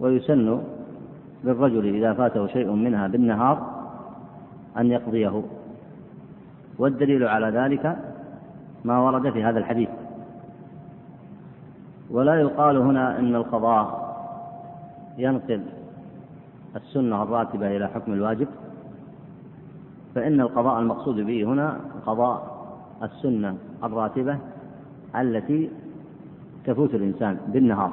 [0.00, 0.60] ويسن
[1.44, 3.56] للرجل إذا فاته شيء منها بالنهار
[4.78, 5.42] أن يقضيه.
[6.78, 7.96] والدليل على ذلك
[8.84, 9.88] ما ورد في هذا الحديث.
[12.10, 14.08] ولا يقال هنا أن القضاء
[15.18, 15.62] ينقل
[16.76, 18.48] السنة الراتبة إلى حكم الواجب
[20.14, 22.58] فإن القضاء المقصود به هنا قضاء
[23.02, 24.38] السنة الراتبة
[25.16, 25.70] التي
[26.64, 27.92] تفوت الإنسان بالنهار.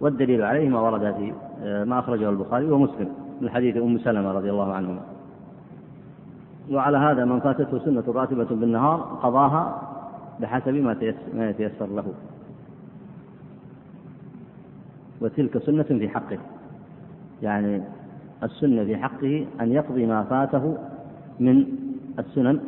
[0.00, 3.08] والدليل عليه ما ورد في آه، ما أخرجه البخاري ومسلم
[3.40, 5.00] من حديث أم سلمة رضي الله عنهما.
[6.70, 9.82] وعلى هذا من فاتته سنة راتبة بالنهار قضاها
[10.40, 10.74] بحسب
[11.34, 12.04] ما يتيسر له.
[15.20, 16.38] وتلك سنة في حقه.
[17.42, 17.82] يعني
[18.42, 20.76] السنة في حقه أن يقضي ما فاته
[21.40, 21.66] من
[22.18, 22.60] السنن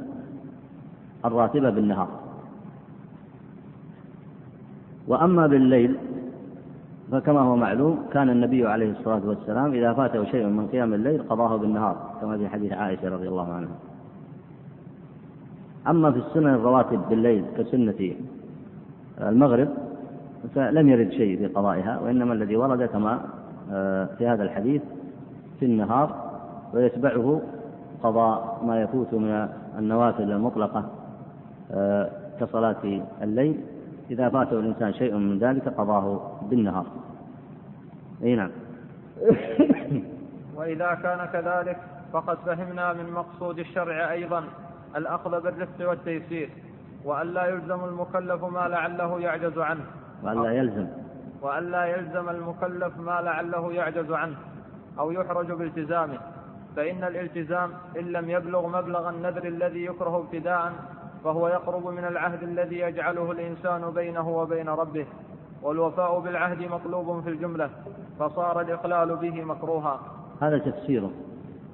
[1.24, 2.08] الراتبة بالنهار.
[5.08, 5.96] وأما بالليل
[7.12, 11.56] فكما هو معلوم كان النبي عليه الصلاة والسلام إذا فاته شيء من قيام الليل قضاه
[11.56, 13.76] بالنهار كما في حديث عائشة رضي الله عنها.
[15.88, 18.14] أما في السنن الرواتب بالليل كسنة
[19.20, 19.68] المغرب
[20.54, 23.20] فلم يرد شيء في قضائها وإنما الذي ورد كما
[23.72, 24.82] آه، في هذا الحديث
[25.60, 26.30] في النهار
[26.74, 27.42] ويتبعه
[28.02, 30.90] قضاء ما يفوت من النوافل المطلقة
[31.72, 33.60] آه، كصلاة الليل.
[34.10, 36.86] إذا فاته الإنسان شيء من ذلك قضاه بالنهار.
[38.22, 38.50] أي نعم.
[40.56, 41.76] وإذا كان كذلك
[42.12, 44.44] فقد فهمنا من مقصود الشرع أيضا.
[44.96, 46.50] الأخذ بالرفق والتيسير
[47.04, 49.84] وأن لا يلزم المكلف ما لعله يعجز عنه.
[50.22, 50.86] وأن لا يلزم.
[51.42, 54.36] وأن لا يلزم المكلف ما لعله يعجز عنه
[54.98, 56.18] أو يحرج بالتزامه.
[56.76, 60.72] فإن الالتزام إن لم يبلغ مبلغ النذر الذي يكره ابتداء
[61.24, 65.06] فهو يقرب من العهد الذي يجعله الإنسان بينه وبين ربه.
[65.62, 67.70] والوفاء بالعهد مطلوب في الجملة
[68.18, 70.00] فصار الإقلال به مكروها.
[70.40, 71.10] هذا تفسيره.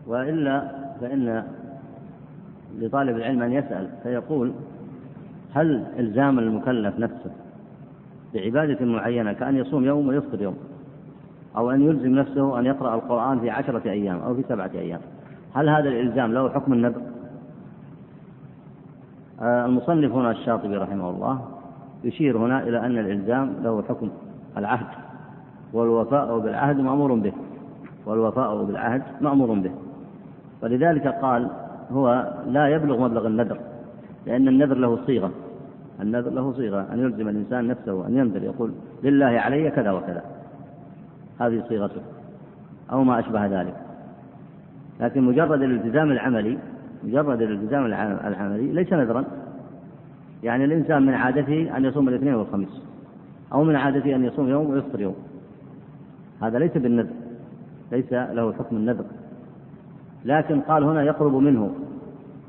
[0.07, 0.69] وإلا
[1.01, 1.45] فإن
[2.81, 4.53] لطالب العلم أن يسأل فيقول
[5.55, 7.31] هل إلزام المكلف نفسه
[8.35, 10.57] بعبادة معينة كأن يصوم يوم ويفطر يوم
[11.57, 15.01] أو أن يلزم نفسه أن يقرأ القرآن في عشرة أيام أو في سبعة أيام
[15.55, 17.03] هل هذا الإلزام له حكم النذر؟
[19.41, 21.41] آه، المصنف هنا الشاطبي رحمه الله
[22.05, 24.11] يشير هنا إلى أن الإلزام له حكم
[24.57, 24.87] العهد
[25.73, 27.33] والوفاء بالعهد مأمور به
[28.07, 29.71] والوفاء بالعهد مأمور به
[30.63, 31.51] ولذلك قال
[31.93, 33.59] هو لا يبلغ مبلغ النذر
[34.27, 35.31] لأن النذر له صيغة.
[36.01, 38.73] النذر له صيغة أن يلزم الإنسان نفسه أن ينذر يقول
[39.05, 40.23] لله علي كذا وكذا.
[41.41, 42.01] هذه صيغته
[42.93, 43.77] أو ما أشبه ذلك.
[45.01, 46.59] لكن مجرد الالتزام العملي
[47.05, 47.87] مجرد الالتزام
[48.27, 49.25] العملي ليس نذرا.
[50.43, 52.83] يعني الإنسان من عادته أن يصوم الاثنين والخميس
[53.53, 55.15] أو من عادته أن يصوم يوم ويفطر يوم.
[56.43, 57.15] هذا ليس بالنذر
[57.93, 59.05] ليس له حكم النذر.
[60.25, 61.71] لكن قال هنا يقرب منه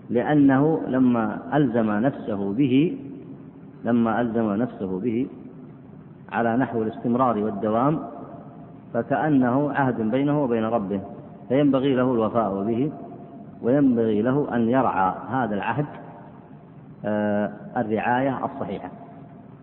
[0.10, 2.98] لأنه لما ألزم نفسه به
[3.86, 5.28] لما ألزم نفسه به
[6.32, 8.00] على نحو الاستمرار والدوام
[8.94, 11.02] فكأنه عهد بينه وبين ربه
[11.50, 12.92] فينبغي له الوفاء به
[13.62, 15.86] وينبغي له أن يرعى هذا العهد
[17.06, 18.90] آه، الرعاية الصحيحة.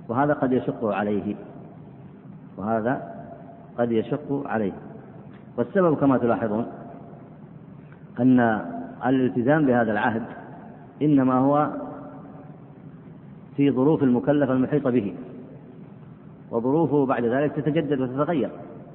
[0.09, 1.35] وهذا قد يشق عليه.
[2.57, 3.15] وهذا
[3.79, 4.73] قد يشق عليه.
[5.59, 6.67] والسبب كما تلاحظون
[8.21, 8.61] أن
[9.07, 10.23] الالتزام بهذا العهد
[11.03, 11.71] إنما هو
[13.57, 15.15] في ظروف المكلف المحيطة به
[16.51, 18.51] وظروفه بعد ذلك تتجدد وتتغير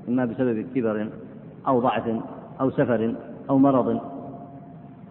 [0.07, 1.07] إما بسبب كبر
[1.67, 2.03] أو ضعف
[2.61, 3.15] أو سفر
[3.49, 4.01] أو مرض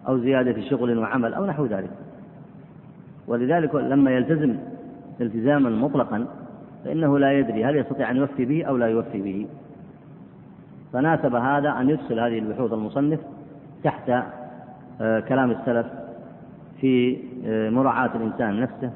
[0.07, 1.89] أو زيادة شغل وعمل أو نحو ذلك.
[3.27, 4.55] ولذلك لما يلتزم
[5.21, 6.27] التزاما مطلقا
[6.85, 9.47] فإنه لا يدري هل يستطيع أن يوفي به أو لا يوفي به.
[10.93, 13.19] فناسب هذا أن يدخل هذه البحوث المصنف
[13.83, 14.09] تحت
[15.01, 15.85] آه، كلام السلف
[16.81, 18.91] في آه، مراعاة الإنسان نفسه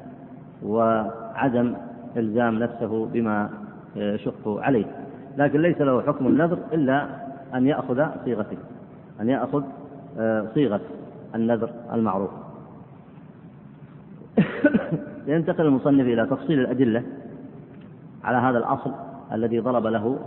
[0.62, 1.74] وعدم
[2.16, 3.50] إلزام نفسه بما
[3.96, 4.84] يشق عليه.
[5.36, 7.06] لكن ليس له حكم النذر إلا
[7.54, 8.56] أن يأخذ صيغته
[9.20, 9.62] أن يأخذ
[10.18, 10.80] آه، صيغة
[11.34, 12.30] النذر المعروف.
[15.26, 17.02] ينتقل المصنف إلى تفصيل الأدلة
[18.24, 18.92] على هذا الأصل
[19.32, 20.18] الذي ضرب له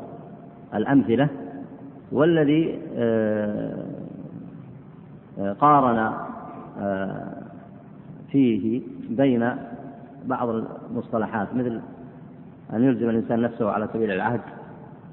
[0.76, 1.28] الأمثلة
[2.12, 3.91] والذي آه، آه،
[5.60, 6.14] قارن
[8.32, 9.56] فيه بين
[10.26, 11.80] بعض المصطلحات مثل
[12.74, 14.42] أن يلزم الإنسان نفسه على سبيل العهد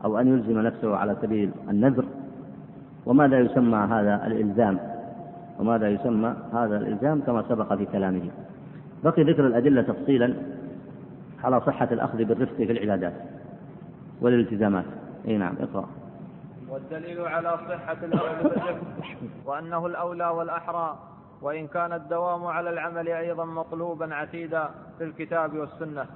[0.05, 2.05] أو أن يلزم نفسه على سبيل النذر.
[3.07, 4.79] وماذا يسمى هذا الإلزام؟
[5.59, 8.31] وماذا يسمى هذا الإلزام؟ كما سبق في كلامه.
[9.05, 10.35] بقي ذكر الأدلة تفصيلا
[11.45, 13.13] على صحة الأخذ بالرفق في العبادات
[14.21, 14.85] والالتزامات.
[15.29, 15.89] أي نعم اقرأ.
[16.71, 18.79] والدليل على صحة بالرفق
[19.47, 20.99] وأنه الأولى والأحرى
[21.43, 26.07] وإن كان الدوام على العمل أيضا مطلوبا عتيدا في الكتاب والسنة.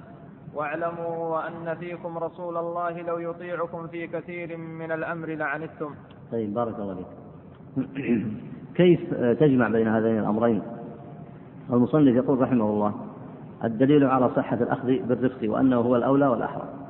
[0.53, 5.95] واعلموا وأن فيكم رسول الله لو يطيعكم في كثير من الأمر لعنتم.
[6.31, 7.07] طيب بارك الله فيك.
[8.75, 10.61] كيف تجمع بين هذين الأمرين؟
[11.69, 12.93] المصنف يقول رحمه الله
[13.63, 16.82] الدليل على صحة الأخذ بالرفق وأنه هو الأولى والأحرى.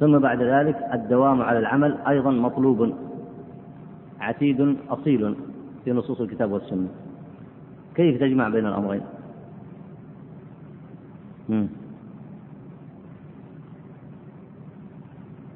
[0.00, 2.94] ثم بعد ذلك الدوام على العمل أيضا مطلوب
[4.20, 5.34] عتيد أصيل
[5.84, 6.88] في نصوص الكتاب والسنة.
[7.94, 9.00] كيف تجمع بين الأمرين؟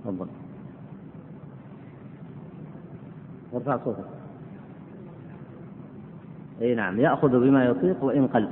[0.04, 0.26] تفضل.
[3.54, 4.04] ارفع صوتك.
[6.62, 8.48] أي نعم يأخذ بما يطيق وإن قل.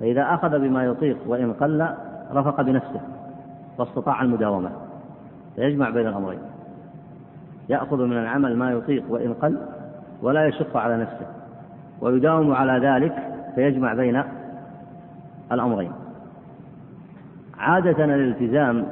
[0.00, 1.88] فإذا أخذ بما يطيق وإن قل
[2.32, 3.13] رفق بنفسه.
[3.78, 4.70] واستطاع المداومة
[5.56, 6.38] فيجمع بين الأمرين.
[7.68, 9.58] يأخذ من العمل ما يطيق وإن قل
[10.22, 11.26] ولا يشق على نفسه
[12.00, 13.14] ويداوم على ذلك
[13.54, 14.22] فيجمع بين
[15.52, 15.92] الأمرين.
[17.58, 18.86] عادة الالتزام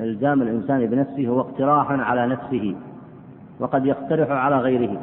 [0.00, 2.76] الزام الإنسان بنفسه هو اقتراح على نفسه
[3.60, 4.96] وقد يقترح على غيره.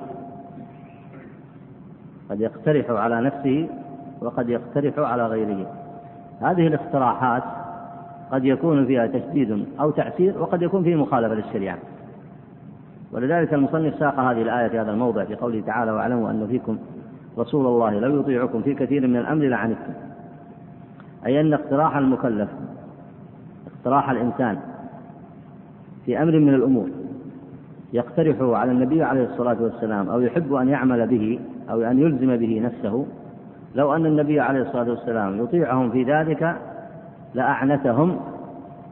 [2.29, 3.69] قد يقترح على نفسه
[4.21, 5.65] وقد يقترح على غيره.
[6.41, 7.43] هذه الاقتراحات
[8.31, 11.77] قد يكون فيها تشديد أو تعسير وقد يكون فيه مخالفة للشريعة.
[13.11, 16.77] ولذلك المصنف ساق هذه الآية في هذا الموضع في قوله تعالى واعلموا أن فيكم
[17.37, 19.93] رسول الله لو يطيعكم في كثير من الأمر لعنتم.
[21.25, 22.49] أي أن اقتراح المكلف
[23.77, 24.57] اقتراح الإنسان
[26.05, 26.89] في أمر من الأمور
[27.93, 31.39] يقترحه على النبي عليه الصلاة والسلام أو يحب أن يعمل به
[31.69, 33.05] أو أن يلزم به نفسه
[33.75, 36.55] لو أن النبي عليه الصلاة والسلام يطيعهم في ذلك
[37.33, 38.19] لأعنتهم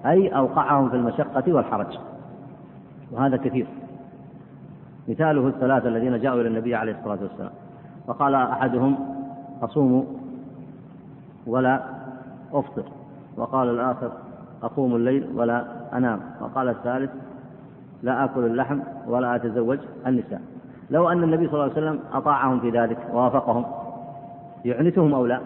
[0.06, 1.98] أي أوقعهم في المشقة والحرج.
[3.12, 3.68] وهذا كثير.
[5.08, 7.52] مثاله الثلاثة الذين جاءوا إلى النبي عليه الصلاة والسلام.
[8.08, 8.96] فقال أحدهم
[9.62, 10.18] أصوم
[11.48, 11.84] ولا
[12.54, 12.84] أفطر.
[13.38, 14.12] وقال الآخر
[14.64, 16.20] أقوم الليل ولا أنام.
[16.42, 17.12] وقال الثالث
[18.04, 20.42] لا آكل اللحم ولا أتزوج النساء.
[20.90, 23.66] لو أن النبي صلى الله عليه وسلم أطاعهم في ذلك ووافقهم
[24.66, 25.40] يعنتهم أو لا؟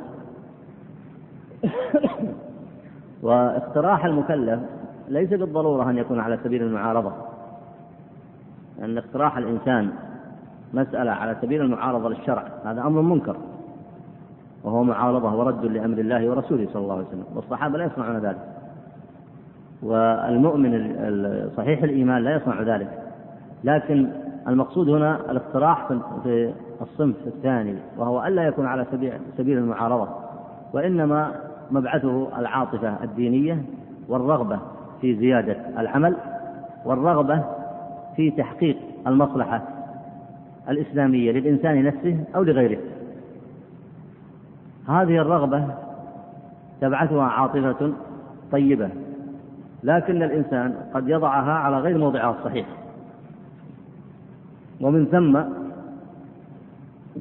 [3.22, 4.60] واقتراح المكلف
[5.08, 7.12] ليس بالضرورة أن يكون على سبيل المعارضة
[8.80, 9.90] لأن اقتراح الإنسان
[10.74, 13.38] مسألة على سبيل المعارضة للشرع هذا أمر منكر
[14.64, 18.48] وهو معارضة ورد لأمر الله ورسوله صلى الله عليه وسلم والصحابة لا يصنعون ذلك
[19.84, 20.72] والمؤمن
[21.58, 23.00] صحيح الإيمان لا يصنع ذلك
[23.64, 24.08] لكن
[24.48, 25.88] المقصود هنا الاقتراح
[26.24, 28.86] في الصنف الثاني وهو ألا يكون على
[29.38, 30.08] سبيل المعارضة
[30.74, 31.32] وإنما
[31.72, 33.62] مبعثه العاطفة الدينية
[34.08, 34.60] والرغبة
[35.02, 36.16] في زيادة العمل
[36.86, 37.44] والرغبة
[38.16, 39.62] في تحقيق المصلحة
[40.70, 42.78] الإسلامية للإنسان نفسه أو لغيره.
[44.88, 45.68] هذه الرغبة
[46.82, 47.94] تبعثها عاطفة
[48.52, 48.90] طيبة
[49.84, 52.66] لكن الإنسان قد يضعها على غير موضعها الصحيح
[54.82, 55.42] ومن ثم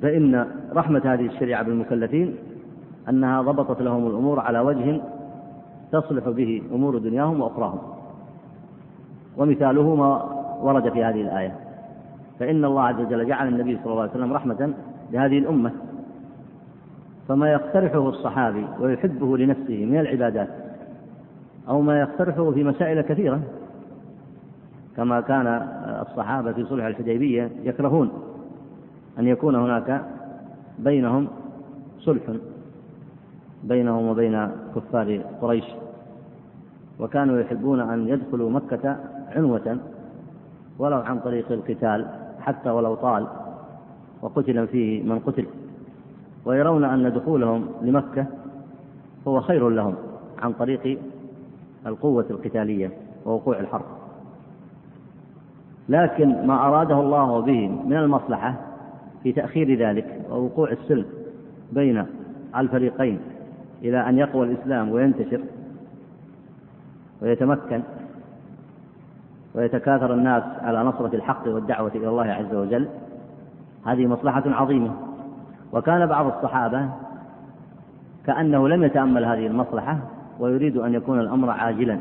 [0.03, 2.35] فإن رحمة هذه الشريعة بالمكلفين
[3.09, 5.01] أنها ضبطت لهم الأمور على وجه
[5.93, 7.79] تصلح به أمور دنياهم وأخراهم.
[9.37, 10.23] ومثاله ما
[10.63, 11.57] ورد في هذه الآية.
[12.39, 14.73] فإن الله عز وجل جعل النبي صلى الله عليه وسلم رحمة
[15.13, 15.73] لهذه الأمة.
[17.29, 20.49] فما يقترحه الصحابي ويحبه لنفسه من العبادات
[21.69, 23.41] أو ما يقترحه في مسائل كثيرة
[24.97, 25.47] كما كان
[26.11, 28.11] الصحابة في صلح الحديبية يكرهون
[29.19, 30.05] أن يكون هناك
[30.79, 31.29] بينهم
[32.01, 32.23] صلح.
[33.65, 35.65] بينهم وبين كفار قريش.
[37.01, 38.97] وكانوا يحبون أن يدخلوا مكة
[39.37, 39.79] عنوة
[40.79, 42.07] ولو عن طريق القتال
[42.41, 43.27] حتى ولو طال
[44.23, 45.47] وقتل فيه من قتل.
[46.45, 48.27] ويرون أن دخولهم لمكة
[49.29, 49.95] هو خير لهم
[50.39, 50.99] عن طريق
[51.87, 52.91] القوة القتالية
[53.27, 53.85] ووقوع الحرب.
[55.89, 58.55] لكن ما أراده الله بهم من المصلحة
[59.23, 61.05] في تأخير ذلك ووقوع السلم
[61.73, 62.07] بين
[62.57, 63.21] الفريقين
[63.83, 65.41] إلى أن يقوى الإسلام وينتشر
[67.23, 67.83] ويتمكن
[69.55, 72.89] ويتكاثر الناس على نصرة الحق والدعوة إلى الله عز وجل.
[73.87, 74.91] هذه مصلحة عظيمة.
[75.73, 76.89] وكان بعض الصحابة
[78.27, 79.99] كأنه لم يتأمل هذه المصلحة
[80.41, 81.99] ويريد أن يكون الأمر عاجلا.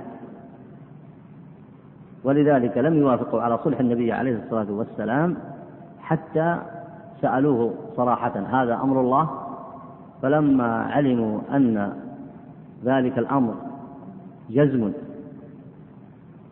[2.24, 5.38] ولذلك لم يوافقوا على صلح النبي عليه الصلاة والسلام
[6.02, 6.58] حتى
[7.22, 9.49] سألوه صراحة هذا أمر الله؟
[10.22, 11.94] فلما علموا أن
[12.86, 13.56] ذلك الأمر
[14.50, 14.92] جزم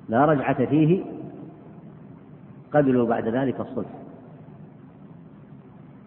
[0.10, 1.04] لا رجعة فيه
[2.74, 3.90] قبلوا بعد ذلك الصلح.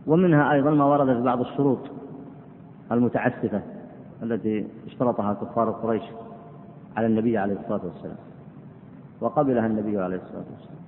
[0.07, 1.79] ومنها أيضا ما ورد في بعض الشروط
[2.93, 3.61] المتعسفة
[4.23, 6.03] التي اشترطها كفار قريش
[6.97, 8.17] على النبي عليه الصلاة والسلام
[9.21, 10.81] وقبلها النبي عليه الصلاة والسلام.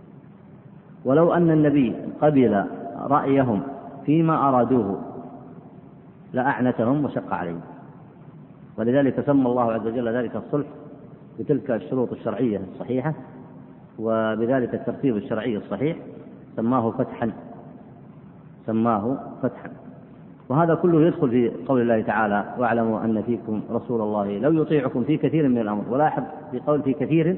[1.04, 2.64] ولو أن النبي قبل
[2.96, 3.62] رأيهم
[4.06, 5.11] فيما أرادوه
[6.32, 7.60] لأعنتهم وشق عليهم.
[8.78, 10.66] ولذلك سمى الله عز وجل ذلك الصلح
[11.38, 13.14] بتلك الشروط الشرعية الصحيحة
[13.98, 15.96] وبذلك الترتيب الشرعي الصحيح
[16.56, 17.32] سماه فتحا
[18.66, 19.70] سماه فتحا.
[20.48, 25.16] وهذا كله يدخل في قول الله تعالى واعلموا أن فيكم رسول الله لو يطيعكم في
[25.16, 25.84] كثير من الأمر.
[25.90, 27.36] ولاحظ في قول في كثير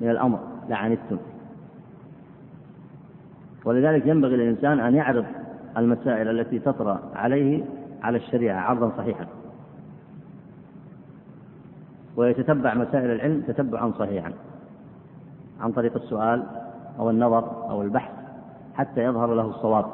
[0.00, 0.38] من الأمر
[0.68, 1.16] لعنتم
[3.64, 5.24] ولذلك ينبغي للإنسان أن يعرض
[5.76, 7.64] المسائل التي تطرأ عليه
[8.04, 9.26] على الشريعة عرضا صحيحا.
[12.16, 14.32] ويتتبع مسائل العلم تتبعا صحيحا.
[15.60, 16.42] عن طريق السؤال
[16.98, 18.12] أو النظر أو البحث
[18.74, 19.84] حتى يظهر له الصواب.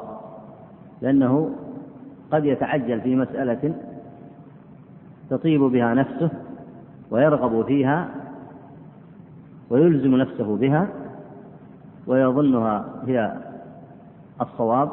[1.01, 1.51] لأنه
[2.31, 3.73] قد يتعجل في مسألة
[5.29, 6.29] تطيب بها نفسه
[7.11, 8.09] ويرغب فيها
[9.69, 10.87] ويلزم نفسه بها
[12.07, 13.37] ويظنها هي
[14.41, 14.89] الصواب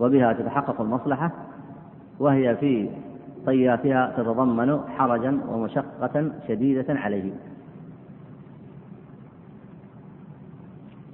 [0.00, 1.30] وبها تتحقق المصلحة
[2.18, 2.90] وهي في
[3.46, 7.32] طياتها تتضمن حرجا ومشقة شديدة عليه.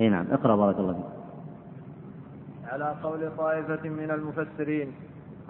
[0.00, 1.20] إي نعم اقرأ بارك الله فيك.
[2.72, 4.92] على قول طائفة من المفسرين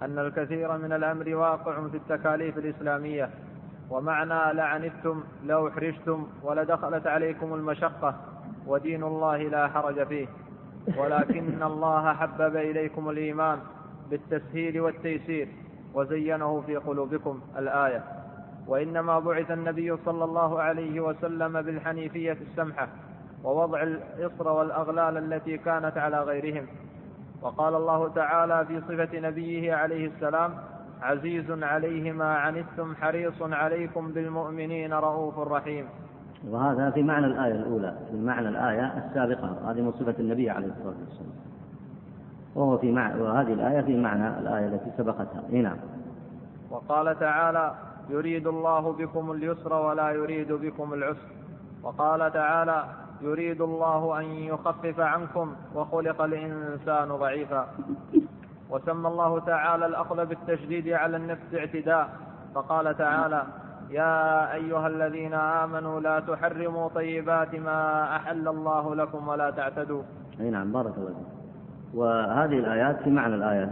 [0.02, 3.30] أن الكثير من الأمر واقع في التكاليف الإسلامية
[3.90, 8.14] ومعنى لعنتم لو احرجتم ولدخلت عليكم المشقة
[8.66, 10.26] ودين الله لا حرج فيه
[10.96, 13.58] ولكن الله حبب إليكم الإيمان
[14.10, 15.48] بالتسهيل والتيسير
[15.94, 18.02] وزينه في قلوبكم الآية.
[18.66, 22.88] وإنما بعث النبي صلى الله عليه وسلم بالحنيفية السمحة
[23.44, 26.66] ووضع الإصر والأغلال التي كانت على غيرهم.
[27.42, 30.54] وقال الله تعالى في صفة نبيه عليه السلام
[31.02, 35.86] عزيز عليه ما عنتم حريص عليكم بالمؤمنين رؤوف رحيم.
[36.48, 40.94] وهذا في معنى الآية الأولى في معنى الآية السابقة هذه من صفة النبي عليه الصلاة
[41.00, 41.32] والسلام.
[42.54, 45.42] وهو في معنى وهذه الآية في معنى الآية التي سبقتها.
[45.50, 45.76] نعم.
[46.70, 47.74] وقال تعالى
[48.10, 51.28] يريد الله بكم اليسر ولا يريد بكم العسر.
[51.82, 52.84] وقال تعالى
[53.20, 57.68] يريد الله أن يخفف عنكم وخلق الإنسان ضعيفا.
[58.70, 62.08] وسمى الله تعالى الأخذ بالتشديد على النفس اعتداء.
[62.54, 63.42] فقال تعالى
[63.90, 70.02] يا أيها الذين آمنوا لا تحرموا طيبات ما أحل الله لكم ولا تعتدوا.
[70.38, 70.72] نعم.
[70.72, 71.39] بارك الله فيك
[71.94, 73.70] وهذه الآيات في معنى الآية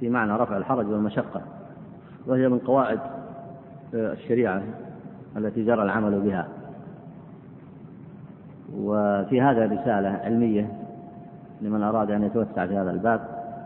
[0.00, 1.42] في معنى رفع الحرج والمشقة
[2.26, 2.98] وهي من قواعد
[3.94, 4.62] الشريعة
[5.36, 6.48] التي جرى العمل بها.
[8.76, 10.72] وفي هذا رسالة علمية
[11.62, 13.20] لمن أراد أن يتوسع في هذا الباب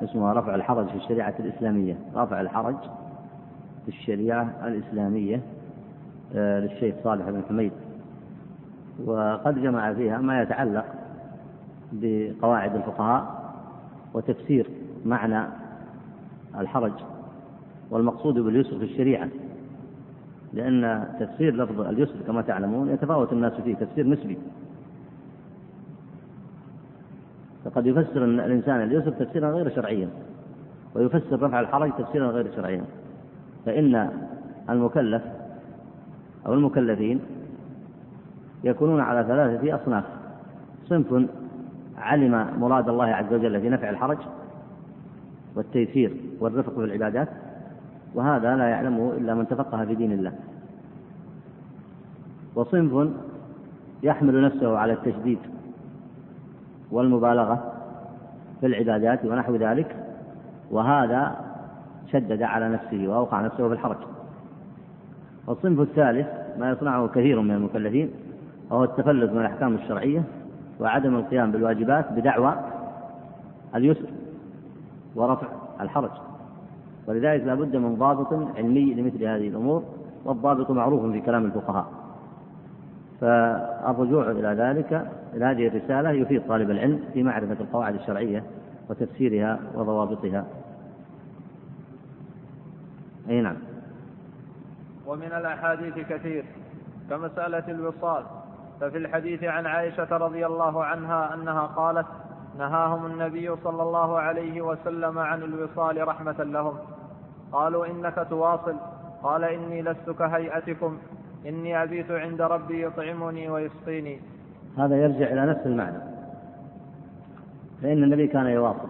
[0.04, 1.96] اسمها رفع الحرج في الشريعة الإسلامية.
[2.16, 2.76] رفع الحرج
[3.84, 5.40] في الشريعة الإسلامية
[6.34, 7.72] آه، للشيخ صالح بن حميد.
[9.04, 10.84] وقد جمع فيها ما يتعلق
[11.92, 13.52] بقواعد الفقهاء
[14.14, 14.70] وتفسير
[15.04, 15.46] معنى
[16.58, 16.92] الحرج.
[17.90, 19.28] والمقصود باليسر في الشريعة
[20.52, 24.38] لأن تفسير لفظ اليسر كما تعلمون يتفاوت الناس فيه تفسير نسبي.
[27.64, 30.08] فقد يفسر الإنسان اليسر تفسيرا غير شرعيا
[30.94, 32.84] ويفسر رفع الحرج تفسيرا غير شرعيا.
[33.66, 34.10] فإن
[34.70, 35.22] المكلف
[36.46, 37.20] أو المكلفين
[38.64, 40.04] يكونون على ثلاثة أصناف
[40.88, 41.26] صنف
[42.00, 44.18] علم مراد الله عز وجل في نفع الحرج
[45.56, 47.28] والتيسير والرفق في العبادات
[48.14, 50.32] وهذا لا يعلمه إلا من تفقه في دين الله.
[52.54, 53.10] وصنف
[54.02, 55.38] يحمل نفسه على التشديد
[56.90, 57.72] والمبالغة
[58.60, 59.96] في العبادات ونحو ذلك
[60.70, 61.36] وهذا
[62.12, 63.96] شدد على نفسه وأوقع نفسه في الحرج.
[65.46, 66.26] والصنف الثالث
[66.58, 68.10] ما يصنعه كثير من المكلفين
[68.70, 70.22] وهو التفلت من الأحكام الشرعية
[70.80, 72.54] وعدم القيام بالواجبات بدعوى
[73.74, 74.08] اليسر
[75.14, 75.46] ورفع
[75.80, 76.10] الحرج.
[77.06, 79.82] ولذلك لا بد من ضابط علمي لمثل هذه الأمور
[80.24, 81.86] والضابط معروف في كلام الفقهاء.
[83.20, 88.44] فالرجوع إلى ذلك إلى هذه الرسالة يفيد طالب العلم في معرفة القواعد الشرعية
[88.90, 90.44] وتفسيرها وضوابطها.
[93.28, 93.56] أي نعم.
[95.06, 96.44] ومن الأحاديث كثير
[97.10, 98.24] كمسألة الوصال.
[98.80, 102.06] ففي الحديث عن عائشة رضي الله عنها أنها قالت
[102.58, 106.74] نهاهم النبي صلى الله عليه وسلم عن الوصال رحمة لهم.
[107.52, 108.74] قالوا إنك تواصل.
[109.22, 110.98] قال إني لست كهيئتكم.
[111.46, 114.20] إني أبيت عند ربي يطعمني ويسقيني.
[114.78, 115.98] هذا يرجع إلى نفس المعنى.
[117.82, 118.88] فإن النبي كان يواصل.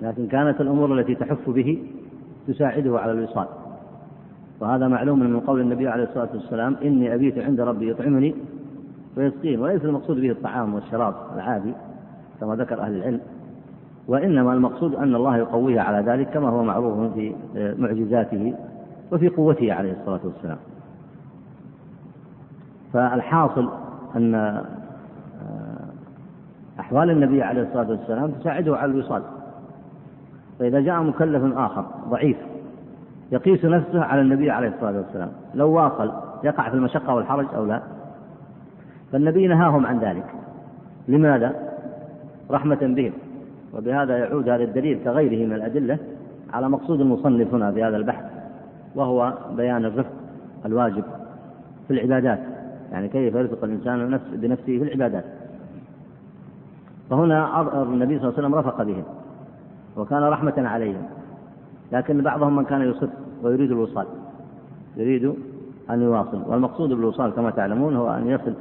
[0.00, 1.88] لكن كانت الأمور التي تحف به
[2.48, 3.46] تساعده على الوصال.
[4.60, 8.34] وهذا معلوم من قول النبي عليه الصلاة والسلام إني أبيت عند ربي يطعمني
[9.16, 11.72] ويسقين وليس المقصود به الطعام والشراب العادي
[12.40, 13.20] كما ذكر أهل العلم
[14.08, 17.34] وإنما المقصود أن الله يقويه على ذلك كما هو معروف في
[17.78, 18.54] معجزاته
[19.12, 20.58] وفي قوته عليه الصلاة والسلام.
[22.92, 23.68] فالحاصل
[24.16, 24.64] أن آه،
[26.80, 29.22] أحوال النبي عليه الصلاة والسلام تساعده على الوصال.
[30.58, 32.36] فإذا جاء مكلف آخر ضعيف
[33.32, 36.12] يقيس نفسه على النبي عليه الصلاة والسلام لو واصل
[36.44, 37.82] يقع في المشقة والحرج أو لا
[39.12, 40.26] فالنبي نهاهم عن ذلك.
[41.08, 41.54] لماذا؟
[42.50, 43.12] رحمة بهم.
[43.74, 45.98] وبهذا يعود هذا الدليل كغيره من الأدلة
[46.52, 48.24] على مقصود المصنف هنا في هذا البحث
[48.94, 50.12] وهو بيان الرفق
[50.66, 51.04] الواجب
[51.88, 52.38] في العبادات.
[52.92, 55.24] يعني كيف يرفق الإنسان نفس بنفسه في العبادات.
[57.10, 59.04] فهنا النبي صلى الله عليه وسلم رفق بهم
[59.96, 61.02] وكان رحمة عليهم.
[61.92, 63.10] لكن بعضهم من كان يصف
[63.42, 64.06] ويريد الوصال
[64.96, 65.34] يريد
[65.90, 66.42] أن يواصل.
[66.46, 68.54] والمقصود بالوصال كما تعلمون هو أن يصل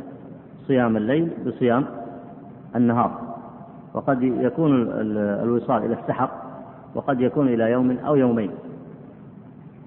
[0.67, 1.85] صيام الليل بصيام
[2.75, 3.11] النهار.
[3.93, 4.87] وقد يكون
[5.43, 6.29] الوصال إلى السحر
[6.95, 8.51] وقد يكون إلى يوم أو يومين.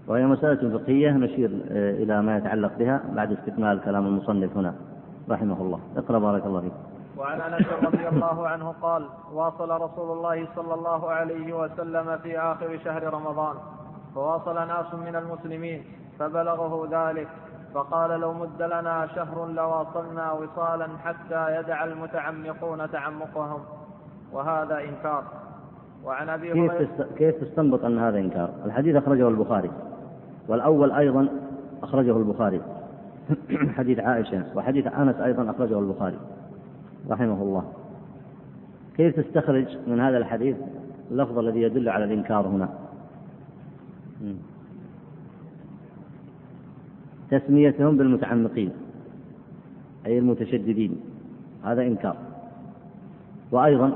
[0.09, 4.75] وهي مسألة فقهية نشير إلى ما يتعلق بها بعد استكمال كلام المصنف هنا
[5.31, 5.81] رحمه الله.
[5.97, 6.73] اقرأ بارك الله فيك.
[7.19, 12.79] وعن أنس رضي الله عنه قال واصل رسول الله صلى الله عليه وسلم في آخر
[12.85, 13.55] شهر رمضان
[14.15, 15.83] فواصل ناس من المسلمين
[16.19, 17.29] فبلغه ذلك.
[17.75, 23.61] فقال لو مد لنا شهر لواصلنا وصالا حتى يدع المتعمقون تعمقهم.
[24.33, 25.25] وهذا إنكار.
[26.05, 29.71] وعن أبي كيف كيف تستنبط أن هذا إنكار؟ الحديث أخرجه البخاري
[30.49, 31.29] والأول أيضا
[31.83, 32.61] أخرجه البخاري.
[33.79, 36.19] حديث عائشة وحديث أنس أيضا أخرجه البخاري
[37.11, 37.73] رحمه الله.
[38.97, 40.57] كيف تستخرج من هذا الحديث
[41.11, 42.69] اللفظ الذي يدل على الإنكار هنا؟
[47.31, 48.71] تسميتهم بالمتعمقين
[50.07, 51.01] أي المتشددين
[51.65, 52.17] هذا إنكار.
[53.53, 53.93] وأيضا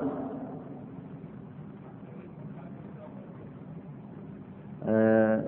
[4.88, 5.42] آه،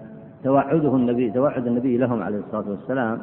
[0.45, 3.19] توعده النبي توعد النبي لهم عليه الصلاة والسلام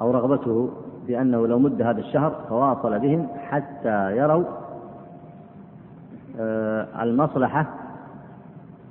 [0.00, 0.70] أو رغبته
[1.06, 4.44] بأنه لو مد هذا الشهر فواصل بهم حتى يروا
[6.40, 7.66] آه، المصلحة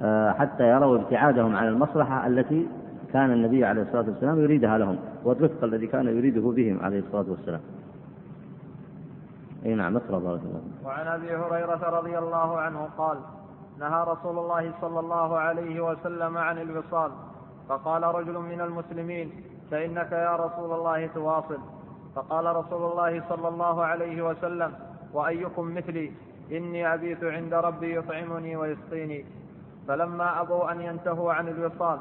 [0.01, 2.67] آه، حتى يروا ابتعادهم عن المصلحة التي
[3.13, 7.61] كان النبي عليه الصلاة والسلام يريدها لهم والرفق الذي كان يريده بهم عليه الصلاة والسلام.
[9.65, 13.17] أي نعم اقرأ بارك الله وعن أبي هريرة رضي الله عنه قال
[13.79, 17.11] نهى رسول الله صلى الله عليه وسلم عن الوصال
[17.69, 19.31] فقال رجل من المسلمين
[19.71, 21.57] فإنك يا رسول الله تواصل.
[22.15, 24.71] فقال رسول الله صلى الله عليه وسلم
[25.13, 26.11] وأيكم مثلي؟
[26.51, 29.25] إني أبيت عند ربي يطعمني ويسقيني.
[29.87, 31.99] فلما أبوا أن ينتهوا عن الوصال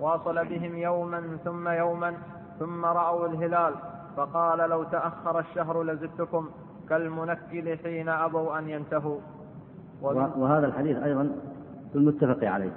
[0.00, 2.14] واصل بهم يوما ثم يوما
[2.58, 3.74] ثم رأوا الهلال
[4.16, 6.48] فقال لو تأخر الشهر لزدتكم
[6.88, 9.18] كالمنكل حين أبوا أن ينتهوا.
[10.02, 11.30] وهذا الحديث أيضا
[11.92, 12.72] في المتفق عليه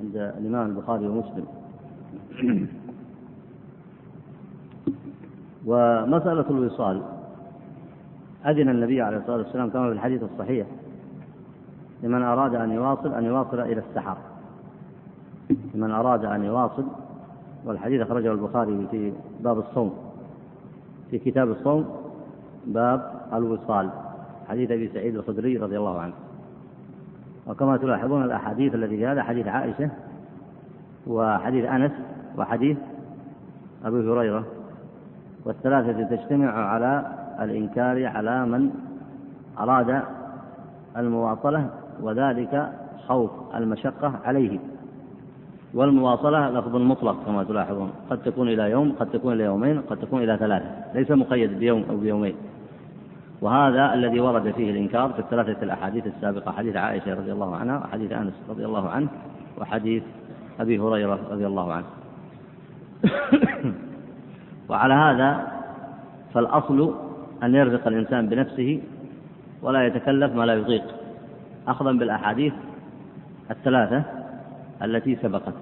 [0.00, 1.46] عند الإمام البخاري ومسلم.
[5.66, 7.02] ومسألة الوصال.
[8.46, 10.66] أذن النبي عليه الصلاة والسلام كما في الحديث الصحيح
[12.02, 14.16] لمن أراد أن يواصل أن يواصل إلى السحر.
[15.74, 16.84] لمن أراد أن يواصل
[17.64, 19.94] والحديث أخرجه البخاري في باب الصوم
[21.10, 21.84] في كتاب الصوم
[22.66, 23.90] باب الوصال
[24.48, 26.12] حديث أبي سعيد الخدري رضي الله عنه.
[27.46, 29.90] وكما تلاحظون الأحاديث التي في هذا حديث عائشة
[31.06, 31.92] وحديث أنس
[32.38, 32.78] وحديث
[33.84, 34.44] أبي هريرة.
[35.44, 37.06] والثلاثة تجتمع على
[37.40, 38.70] الإنكار على من
[39.58, 40.02] أراد
[40.96, 41.70] المواصلة
[42.00, 42.72] وذلك
[43.06, 44.58] خوف المشقة عليه.
[45.74, 47.90] والمواصلة لفظ مطلق كما تلاحظون.
[48.10, 50.66] قد تكون إلى يوم قد تكون إلى يومين قد تكون إلى ثلاثة.
[50.94, 52.34] ليس مقيد بيوم أو بيومين.
[53.40, 58.12] وهذا الذي ورد فيه الإنكار في الثلاثة الأحاديث السابقة حديث عائشة رضي الله عنها وحديث
[58.12, 59.08] أنس رضي الله عنه
[59.58, 60.02] وحديث
[60.60, 61.86] أبي هريرة رضي الله عنه.
[64.68, 65.46] وعلى هذا
[66.34, 66.94] فالأصل
[67.42, 68.80] أن يرزق الإنسان بنفسه
[69.62, 70.84] ولا يتكلف ما لا يطيق
[71.68, 72.52] أخذا بالأحاديث
[73.50, 74.17] الثلاثة
[74.82, 75.54] التي سبقت.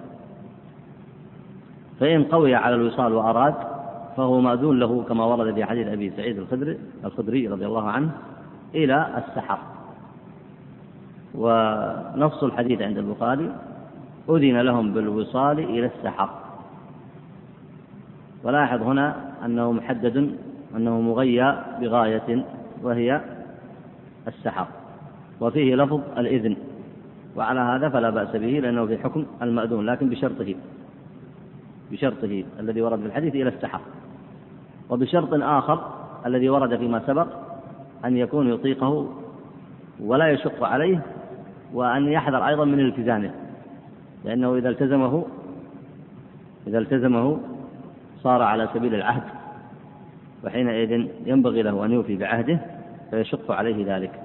[2.01, 3.55] فإن قوي على الوصال وأراد
[4.17, 8.11] فهو مأذون له كما ورد في حديث أبي سعيد الخدري الخدري رضي الله عنه
[8.75, 9.59] إلى السحر.
[11.35, 13.53] ونص الحديث عند البخاري
[14.29, 16.31] أذن لهم بالوصال إلى السحر.
[18.45, 20.37] ولاحظ هنا أنه محدد
[20.77, 22.45] أنه مغيى بغاية
[22.83, 23.21] وهي
[24.29, 24.67] السحر.
[25.41, 26.57] وفيه لفظ الإذن.
[27.37, 30.55] وعلى هذا فلا بأس به لأنه في حكم المأذون لكن بشرطه
[31.93, 33.81] بشرطه الذي ورد في الحديث إلى السحر.
[34.91, 35.93] وبشرط آخر
[36.27, 37.27] الذي ورد فيما سبق
[38.05, 39.09] أن يكون يطيقه
[40.01, 41.03] ولا يشق عليه
[41.73, 43.31] وأن يحذر أيضا من التزامه.
[44.25, 45.25] لأنه إذا التزمه
[46.67, 47.39] إذا التزمه
[48.23, 49.23] صار على سبيل العهد
[50.45, 52.61] وحينئذ ينبغي له أن يوفي بعهده
[53.11, 54.23] فيشق عليه ذلك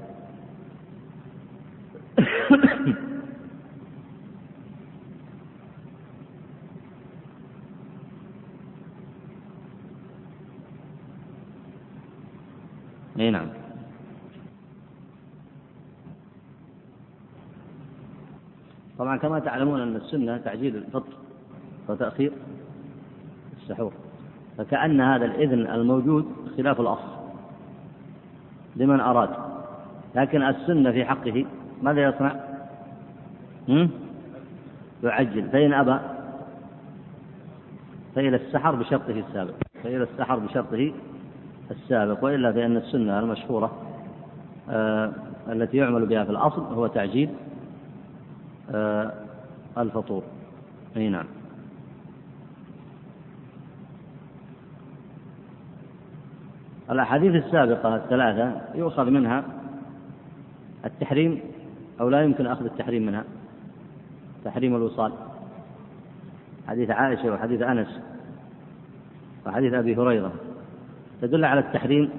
[13.19, 13.47] اي نعم
[18.97, 21.13] طبعا كما تعلمون أن السنة تعجيل الفطر
[21.87, 22.31] وتأخير
[23.61, 23.93] السحور
[24.57, 26.25] فكأن هذا الإذن الموجود
[26.57, 27.11] خلاف الأصل
[28.75, 29.29] لمن أراد
[30.15, 31.45] لكن السنة في حقه
[31.81, 32.35] ماذا يصنع؟
[35.03, 35.99] يعجل فإن أبى
[38.15, 39.53] فإلى السحر بشرطه السابق
[39.83, 40.93] فإلى السحر بشرطه
[41.71, 43.71] السابق وإلا فإن السنة المشهورة
[44.69, 45.11] آه
[45.49, 47.29] التي يعمل بها في الأصل هو تعجيل
[49.77, 50.23] الفطور.
[50.97, 51.25] أي نعم.
[56.91, 59.43] الأحاديث السابقة الثلاثة يؤخذ منها
[60.85, 61.41] التحريم
[62.01, 63.23] أو لا يمكن أخذ التحريم منها.
[64.45, 65.13] تحريم الوصال.
[66.67, 67.99] حديث عائشة وحديث أنس
[69.45, 70.33] وحديث أبي هريرة.
[71.21, 72.09] تدل على التحريم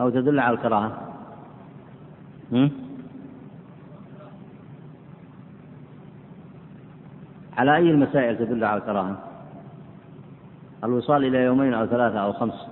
[0.00, 0.98] أو تدل على الكراهة؟
[7.56, 9.16] على أي المسائل تدل على الكراهة؟
[10.84, 12.66] الوصال إلى يومين أو ثلاثة أو خمس.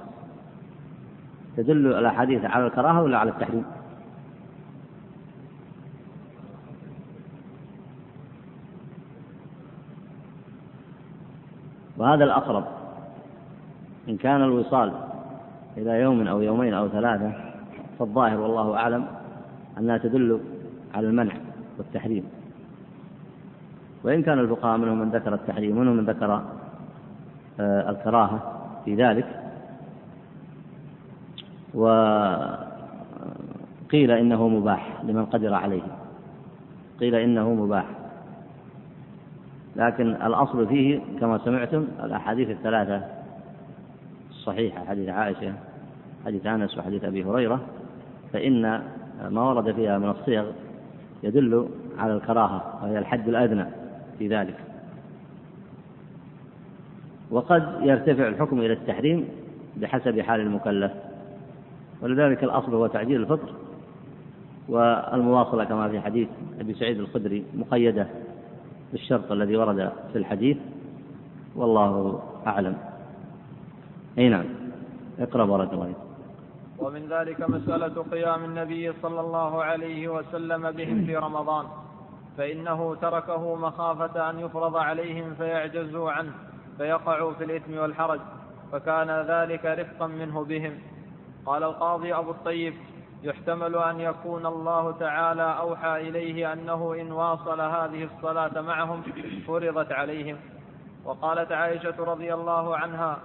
[1.57, 3.65] تدل الأحاديث على الكراهة ولا على التحريم؟
[11.97, 12.65] وهذا الأقرب.
[14.09, 14.93] إن كان الوصال
[15.77, 17.33] إلى يوم أو يومين أو ثلاثة
[17.99, 19.07] فالظاهر والله أعلم
[19.79, 20.41] أنها تدل
[20.95, 21.33] على المنع
[21.79, 22.40] والتحريم.
[24.05, 26.43] وإن كان الفقهاء منهم من ذكر التحريم ومنهم من ذكر
[27.61, 28.41] آه، الكراهة
[28.85, 29.27] في ذلك.
[31.75, 32.51] وقيل
[34.11, 35.83] إنه مباح لمن قدر عليه.
[37.01, 37.87] قيل إنه مباح.
[39.77, 43.03] لكن الأصل فيه كما سمعتم الأحاديث الثلاثة
[44.31, 45.53] الصحيحة حديث عائشة
[46.27, 47.61] حديث أنس وحديث أبي هريرة.
[48.33, 48.83] فإن
[49.31, 50.45] ما ورد فيها من الصيغ
[51.23, 53.80] يدل على الكراهة وهي الحد الأدنى.
[54.21, 54.57] في ذلك.
[57.31, 59.29] وقد يرتفع الحكم إلى التحريم
[59.77, 60.93] بحسب حال المكلف.
[62.03, 63.53] ولذلك الأصل هو تعجيل الفطر
[64.69, 66.29] والمواصلة كما في حديث
[66.61, 68.07] أبي سعيد الخدري مقيدة
[68.93, 70.57] بالشرط الذي ورد في الحديث.
[71.57, 72.77] والله أعلم.
[74.19, 74.45] أي نعم.
[75.19, 75.93] اقرأ بارك الله
[76.79, 81.65] ومن ذلك مسألة قيام النبي صلى الله عليه وسلم بهم في رمضان.
[82.41, 86.33] فإنه تركه مخافة أن يفرض عليهم فيعجزوا عنه
[86.79, 88.21] فيقعوا في الإثم والحرج
[88.73, 90.79] فكان ذلك رفقا منه بهم.
[91.47, 92.75] قال القاضي أبو الطيب
[93.23, 99.03] يحتمل أن يكون الله تعالى أوحى إليه أنه إن واصل هذه الصلاة معهم
[99.47, 100.37] فرضت عليهم.
[101.05, 103.19] وقالت عائشة رضي الله عنها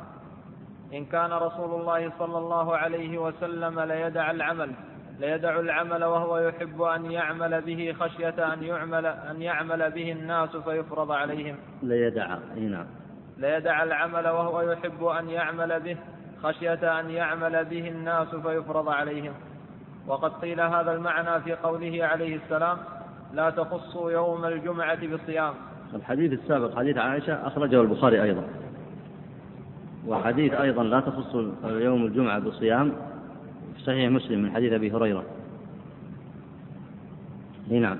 [0.94, 4.72] إن كان رسول الله صلى الله عليه وسلم ليدع العمل
[5.20, 11.12] ليدع العمل وهو يحب أن يعمل به خشية أن يعمل أن يعمل به الناس فيفرض
[11.12, 11.56] عليهم.
[11.84, 12.86] ليدع نعم.
[13.38, 15.98] ليدع العمل وهو يحب أن يعمل به
[16.44, 19.34] خشية أن يعمل به الناس فيفرض عليهم
[20.08, 22.78] وقد قيل هذا المعنى في قوله عليه السلام
[23.34, 25.54] لا تخصوا يوم الجمعة بصيام
[25.96, 28.44] الحديث السابق حديث عائشة أخرجه البخاري أيضا
[30.08, 33.15] وحديث أيضا لا تخص يوم الجمعة بصيام في
[33.86, 35.24] صحيح مسلم من حديث أبي هريرة.
[37.70, 37.98] نعم.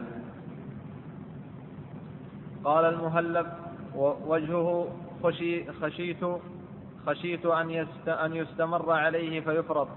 [2.64, 3.48] قال المهلب
[4.28, 4.88] وجهه
[5.24, 6.18] خشي خشيت
[7.08, 9.88] خشيت أن, يست أن يستمر عليه فيفرض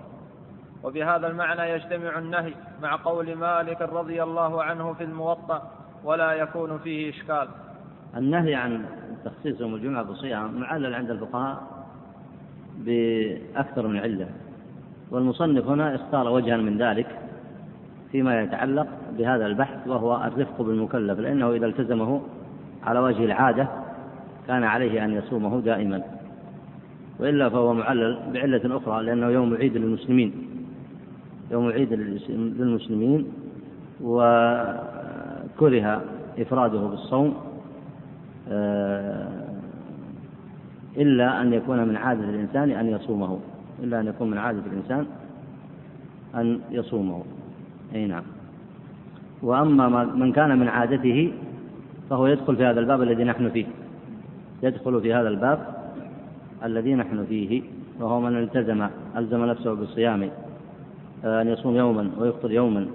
[0.84, 5.70] وبهذا المعنى يجتمع النهي مع قول مالك رضي الله عنه في الموطأ
[6.04, 7.48] ولا يكون فيه إشكال.
[8.16, 8.84] النهي عن
[9.24, 11.62] تخصيص يوم الجمعة بالصيام معلل عند الفقهاء
[12.78, 14.28] بأكثر من علة.
[15.10, 17.06] والمصنف هنا اختار وجها من ذلك
[18.12, 18.86] فيما يتعلق
[19.18, 22.20] بهذا البحث وهو الرفق بالمكلف لأنه إذا التزمه
[22.82, 23.68] على وجه العادة
[24.46, 26.02] كان عليه أن يصومه دائما.
[27.20, 30.32] وإلا فهو معلل بعلة أخرى لأنه يوم عيد للمسلمين.
[31.50, 31.92] يوم عيد
[32.32, 33.26] للمسلمين
[34.00, 36.02] وكره
[36.38, 37.34] إفراده بالصوم
[38.50, 39.28] آه،
[40.96, 43.38] إلا أن يكون من عادة الإنسان أن يصومه.
[43.82, 45.06] إلا أن يكون من عادة الإنسان
[46.34, 47.22] أن يصومه.
[47.94, 48.22] أي نعم.
[49.42, 51.32] وأما من كان من عادته
[52.10, 53.66] فهو يدخل في هذا الباب الذي نحن فيه.
[54.62, 55.78] يدخل في هذا الباب
[56.64, 57.62] الذي نحن فيه
[58.00, 60.30] وهو من التزم ألزم نفسه بالصيام
[61.24, 62.86] آه، أن يصوم يوما ويفطر يوما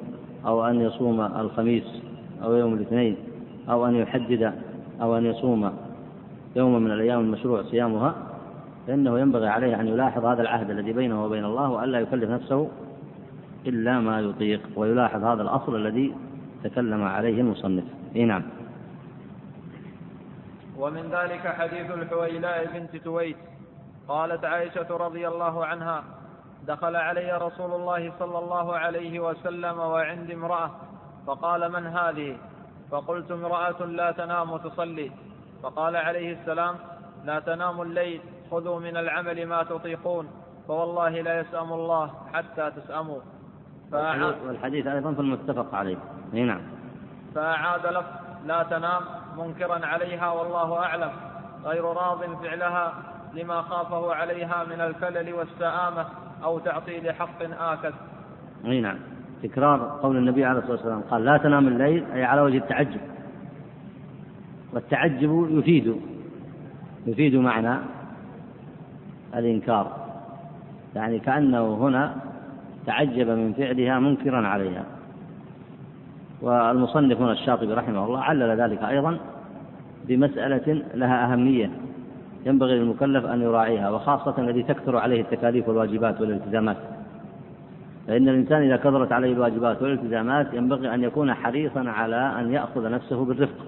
[0.46, 1.84] أو أن يصوم الخميس
[2.44, 3.16] أو يوم الاثنين
[3.70, 4.54] أو أن يحدد
[5.02, 5.72] أو أن يصوم
[6.56, 8.16] يوما من الأيام المشروع صيامها.
[8.88, 12.70] فإنه ينبغي عليه أن يلاحظ هذا العهد الذي بينه وبين الله وألا يكلف نفسه
[13.66, 16.16] إلا ما يطيق ويلاحظ هذا الأصل الذي
[16.64, 17.84] تكلم عليه المصنف.
[18.16, 18.44] إيه نعم.
[20.78, 23.38] ومن ذلك حديث الحويلاء بنت تويت
[24.08, 26.04] قالت عائشة رضي الله عنها
[26.68, 30.72] دخل علي رسول الله صلى الله عليه وسلم وعندي امرأة
[31.28, 32.38] فقال من هذه؟
[32.92, 35.12] فقلت امرأة لا تنام تصلي.
[35.64, 36.76] فقال عليه السلام
[37.26, 38.22] لا تنام الليل.
[38.54, 40.28] خذوا من العمل ما تطيقون
[40.68, 43.20] فوالله لا يسأم الله حتى تسأموا.
[44.48, 45.98] والحديث أيضا في المتفق عليه.
[46.34, 46.62] نعم.
[47.36, 48.12] فأعاد لفظ
[48.46, 49.02] لا تنام
[49.38, 51.12] منكرا عليها والله أعلم.
[51.66, 52.94] غير راض فعلها
[53.34, 56.06] لما خافه عليها من الكلل والسآمة
[56.44, 57.94] أو تعطيل حق آكد.
[58.66, 58.98] أي نعم.
[59.44, 63.02] تكرار قول النبي عليه الصلاة والسلام قال لا تنام الليل أي على وجه التعجب.
[64.74, 66.02] والتعجب يفيد
[67.08, 67.80] يفيد معنى
[69.36, 69.92] الإنكار.
[70.96, 72.16] يعني كأنه هنا
[72.86, 74.84] تعجب من فعلها منكرا عليها.
[76.42, 79.18] والمصنف هنا الشاطبي رحمه الله علل ذلك أيضا
[80.08, 81.70] بمسألة لها أهمية
[82.46, 86.78] ينبغي للمكلف أن يراعيها وخاصة الذي تكثر عليه التكاليف والواجبات والالتزامات.
[88.08, 93.26] فإن الإنسان إذا كثرت عليه الواجبات والالتزامات ينبغي أن يكون حريصا على أن يأخذ نفسه
[93.26, 93.66] بالرفق.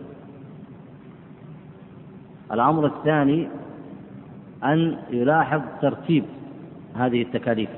[2.51, 3.47] الأمر الثاني
[4.63, 6.23] أن يلاحظ ترتيب
[6.95, 7.69] هذه التكاليف.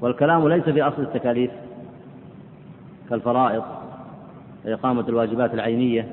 [0.00, 1.50] والكلام ليس في أصل التكاليف
[3.10, 3.62] كالفرائض
[4.66, 6.08] إقامة الواجبات العينية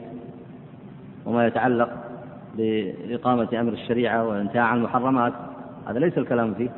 [1.25, 1.89] وما يتعلق
[2.57, 5.33] بإقامة أمر الشريعة والانتهاء عن المحرمات.
[5.87, 6.69] هذا ليس الكلام فيه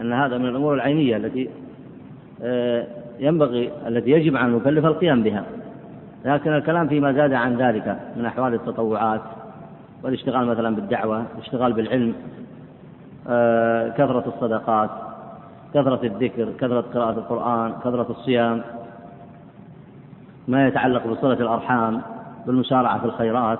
[0.00, 1.48] أن هذا من الأمور العينية التي
[2.42, 2.86] آه،
[3.18, 5.44] ينبغي التي يجب على المكلف القيام بها.
[6.24, 9.20] لكن الكلام فيما زاد عن ذلك من أحوال التطوعات
[10.04, 12.14] والاشتغال مثلا بالدعوة الاشتغال بالعلم
[13.28, 14.90] آه، كثرة الصدقات
[15.74, 18.62] كثرة الذكر كثرة قراءة القرآن كثرة الصيام
[20.48, 22.02] ما يتعلق بصلة الأرحام
[22.46, 23.58] بالمسارعة في الخيرات.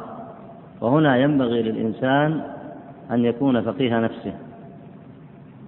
[0.80, 2.40] وهنا ينبغي للإنسان
[3.10, 4.32] أن يكون فقيه نفسه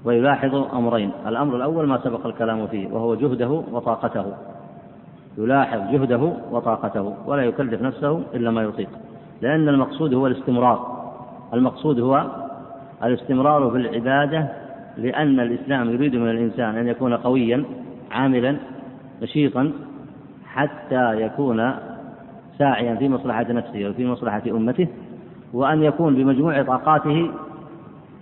[0.04, 1.10] ويلاحظ أمرين.
[1.26, 4.24] الأمر الأول ما سبق الكلام فيه وهو جهده وطاقته.
[5.38, 8.88] يلاحظ جهده وطاقته ولا يكلف نفسه إلا ما يطيق.
[9.42, 11.04] لأن المقصود هو الاستمرار.
[11.54, 12.26] المقصود هو
[13.04, 14.48] الاستمرار في العبادة
[14.96, 17.64] لأن الإسلام يريد من الإنسان أن يكون قويا
[18.10, 18.56] عاملا
[19.22, 19.72] نشيطا
[20.46, 21.74] حتى يكون
[22.58, 24.88] ساعيا في مصلحة نفسه وفي مصلحة أمته
[25.52, 27.30] وأن يكون بمجموع طاقاته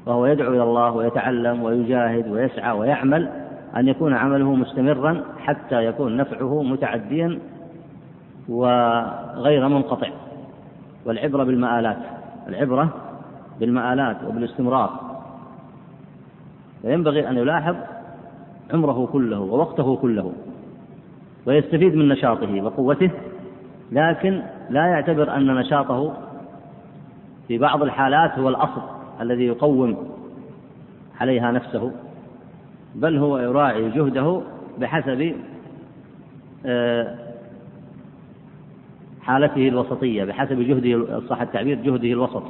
[0.06, 3.28] وهو يدعو إلى الله ويتعلم ويجاهد ويسعى ويعمل
[3.76, 7.38] أن يكون عمله مستمرا حتى يكون نفعه متعديا
[8.48, 10.08] وغير منقطع.
[11.05, 11.98] والعبرة بالمآلات.
[12.48, 12.88] العبرة
[13.61, 15.12] بالمآلات وبالاستمرار.
[16.82, 17.76] فينبغي أن يلاحظ
[18.72, 20.32] عمره كله ووقته كله
[21.46, 23.11] ويستفيد من نشاطه وقوته
[23.92, 26.12] لكن لا يعتبر أن نشاطه
[27.48, 28.82] في بعض الحالات هو الأصل
[29.20, 29.96] الذي يقوم
[31.20, 31.92] عليها نفسه
[32.94, 34.40] بل هو يراعي جهده
[34.78, 35.34] بحسب
[36.66, 37.18] آه،
[39.23, 42.43] حالته الوسطية بحسب جهده صح التعبير جهده الوسط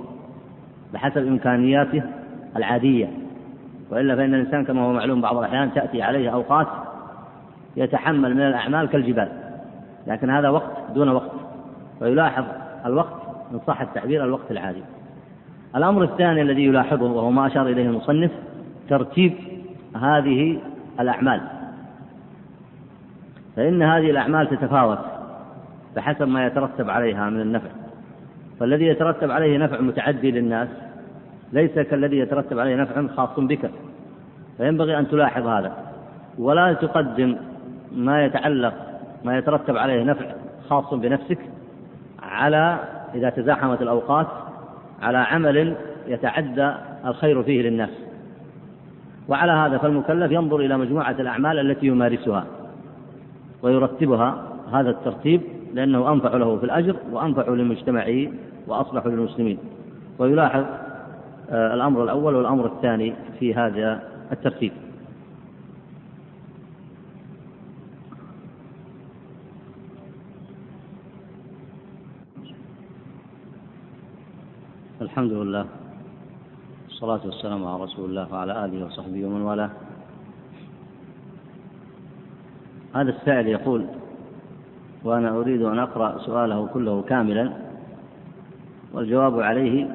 [0.93, 2.03] بحسب إمكانياته
[2.57, 3.11] العادية.
[3.91, 6.67] وإلا فإن الإنسان كما هو معلوم بعض الأحيان تأتي عليه أوقات
[7.77, 9.29] يتحمل من الأعمال كالجبال
[10.07, 11.33] لكن هذا وقت دون وقت.
[12.01, 12.45] ويلاحظ
[12.87, 14.83] الوقت إن صح التعبير الوقت العادي.
[15.77, 18.31] الأمر الثاني الذي يلاحظه وهو ما أشار إليه المصنف
[18.89, 19.35] ترتيب
[19.97, 20.59] هذه
[21.01, 21.41] الأعمال.
[23.57, 25.12] فإن هذه الأعمال تتفاوت.
[25.97, 27.69] بحسب ما يترتب عليها من النفع.
[28.61, 30.69] فالذي يترتب عليه نفع متعدي للناس
[31.53, 33.71] ليس كالذي يترتب عليه نفع خاص بك.
[34.57, 35.73] فينبغي أن تلاحظ هذا.
[36.39, 37.37] ولا تقدم
[37.93, 38.75] ما يتعلق
[39.25, 40.27] ما يترتب عليه نفع
[40.69, 41.39] خاص بنفسك
[42.23, 42.79] على
[43.15, 44.27] إذا تزاحمت الأوقات
[45.03, 45.75] على عمل
[46.07, 46.73] يتعدى
[47.07, 47.91] الخير فيه للناس.
[49.29, 52.45] وعلى هذا فالمكلف ينظر إلى مجموعة الأعمال التي يمارسها
[53.63, 54.43] ويرتبها.
[54.73, 55.41] هذا الترتيب
[55.73, 58.29] لأنه أنفع له في الأجر وأنفع لمجتمعه
[58.67, 59.59] وأصلح للمسلمين.
[60.19, 60.65] ويلاحظ
[61.51, 64.03] آه، الأمر الأول والأمر الثاني في هذا
[64.33, 64.73] الترتيب.
[75.01, 75.67] الحمد لله
[76.89, 79.71] والصلاة والسلام على رسول الله وعلى آله وصحبه ومن والاه.
[82.95, 83.87] هذا السائل يقول
[85.05, 87.53] وأنا أريد أن أقرأ سؤاله كله كاملا
[88.93, 89.89] والجواب عليه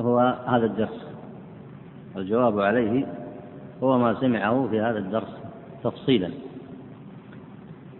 [0.00, 1.06] هو هذا الدرس.
[2.16, 3.06] الجواب عليه
[3.82, 5.36] هو ما سمعه في هذا الدرس
[5.84, 6.30] تفصيلا.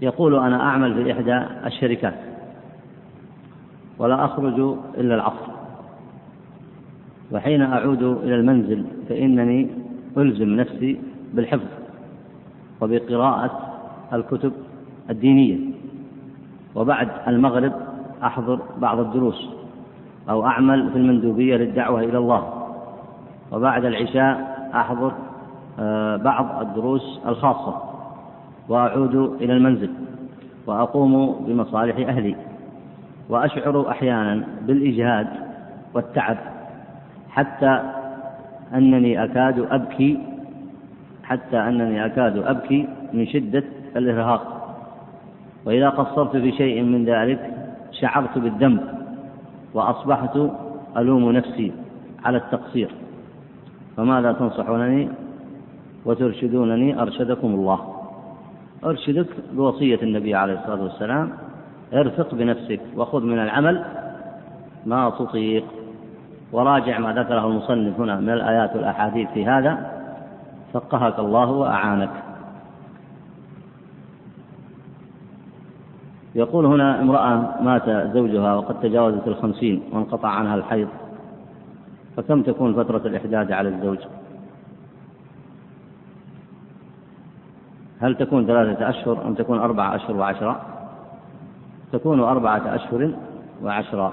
[0.03, 2.14] يقول أنا أعمل في إحدى الشركات
[3.99, 4.61] ولا أخرج
[4.99, 5.55] إلا العصر.
[7.33, 9.70] وحين أعود إلى المنزل فإنني
[10.16, 11.01] ألزم نفسي
[11.35, 11.68] بالحفظ
[12.81, 13.75] وبقراءة
[14.12, 14.53] الكتب
[15.11, 15.74] الدينية.
[16.75, 17.72] وبعد المغرب
[18.25, 19.49] أحضر بعض الدروس
[20.31, 22.66] أو أعمل في المندوبية للدعوة إلى الله.
[23.53, 25.12] وبعد العشاء أحضر
[25.79, 27.83] آه، بعض الدروس الخاصة.
[28.68, 29.91] وأعود إلى المنزل
[30.66, 32.37] وأقوم بمصالح أهلي.
[33.29, 35.27] وأشعر أحيانا بالإجهاد
[35.95, 36.37] والتعب
[37.31, 37.81] حتى
[38.75, 40.18] أنني أكاد أبكي
[41.25, 43.64] حتى أنني أكاد أبكي من شدة
[43.97, 44.54] الإرهاق.
[45.67, 47.51] وإذا قصرت في شيء من ذلك
[47.93, 48.81] شعرت بالذنب
[49.75, 50.39] وأصبحت
[50.97, 51.73] ألوم نفسي
[52.25, 52.91] على التقصير.
[53.97, 55.09] فماذا تنصحونني
[56.05, 57.81] وترشدونني أرشدكم الله؟
[58.85, 61.31] أرشدك بوصية النبي عليه الصلاة والسلام
[61.95, 63.85] ارفق بنفسك وخذ من العمل
[64.87, 65.65] ما تطيق.
[66.53, 69.91] وراجع ما ذكره المصنف هنا من الآيات والأحاديث في هذا.
[70.73, 72.11] فقهك الله وأعانك.
[76.35, 80.89] يقول هنا امرأة مات زوجها وقد تجاوزت الخمسين وانقطع عنها الحيض
[82.16, 83.99] فكم تكون فترة الإحداد على الزوج؟
[88.01, 90.61] هل تكون ثلاثة أشهر أم تكون أربعة أشهر وعشرة؟
[91.93, 93.11] تكون أربعة أشهر
[93.62, 94.12] وعشرة.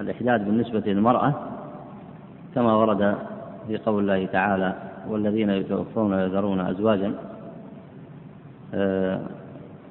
[0.00, 1.34] الإحداد بالنسبة للمرأة
[2.54, 3.16] كما ورد
[3.66, 4.74] في قول الله تعالى
[5.08, 7.14] والذين يتوفون ويذرون أزواجا
[8.74, 9.20] آه،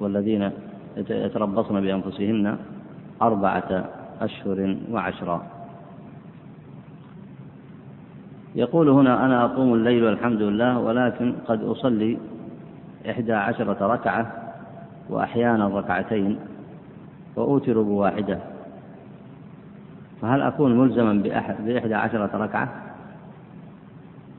[0.00, 0.50] والذين
[0.96, 2.56] يتربصن بأنفسهن
[3.22, 3.84] أربعة
[4.20, 5.46] أشهر وعشرا.
[8.54, 12.18] يقول هنا أنا أقوم الليل والحمد لله ولكن قد أصلي
[13.10, 14.32] إحدى عشرة ركعة
[15.08, 16.38] وأحيانا ركعتين
[17.36, 18.38] وأوتر بواحدة.
[20.22, 21.12] فهل أكون ملزما
[21.64, 22.68] بإحدى عشرة ركعة؟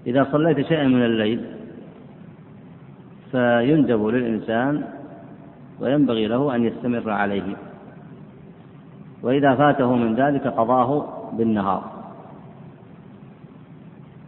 [0.08, 1.45] إذا صليت شيئا من الليل
[3.32, 4.84] فيندب للإنسان
[5.82, 7.56] وينبغي له أن يستمر عليه.
[9.24, 11.84] وإذا فاته من ذلك قضاه بالنهار.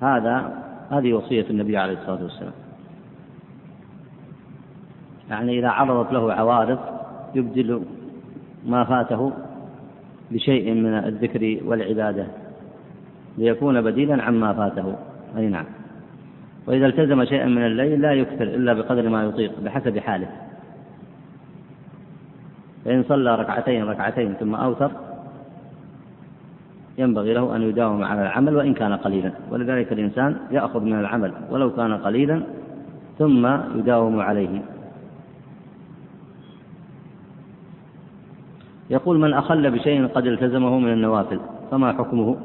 [0.02, 2.54] هذا هذه وصية النبي عليه الصلاة والسلام.
[5.30, 6.80] يعني إذا عرضت له عوارض
[7.36, 7.82] يبدل
[8.66, 9.32] ما فاته
[10.32, 12.28] بشيء من الذكر والعبادة
[13.38, 14.96] ليكون بديلا عما فاته.
[15.38, 15.66] أي نعم.
[16.68, 20.43] وإذا التزم شيئا من الليل لا يكثر إلا بقدر ما يطيق بحسب حاله.
[22.86, 24.92] فإن صلى ركعتين ركعتين ثم أوتر
[26.98, 29.32] ينبغي له أن يداوم على العمل وإن كان قليلا.
[29.52, 32.42] ولذلك الإنسان يأخذ من العمل ولو كان قليلا
[33.20, 34.62] ثم يداوم عليه.
[38.90, 41.40] يقول من أخل بشيء قد التزمه من النوافل
[41.72, 42.38] فما حكمه؟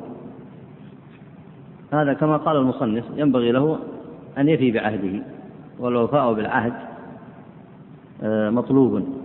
[1.92, 3.78] هذا كما قال المصنف ينبغي له
[4.38, 5.22] أن يفي بعهده
[5.78, 6.72] والوفاء بالعهد
[8.22, 9.17] آه، مطلوب.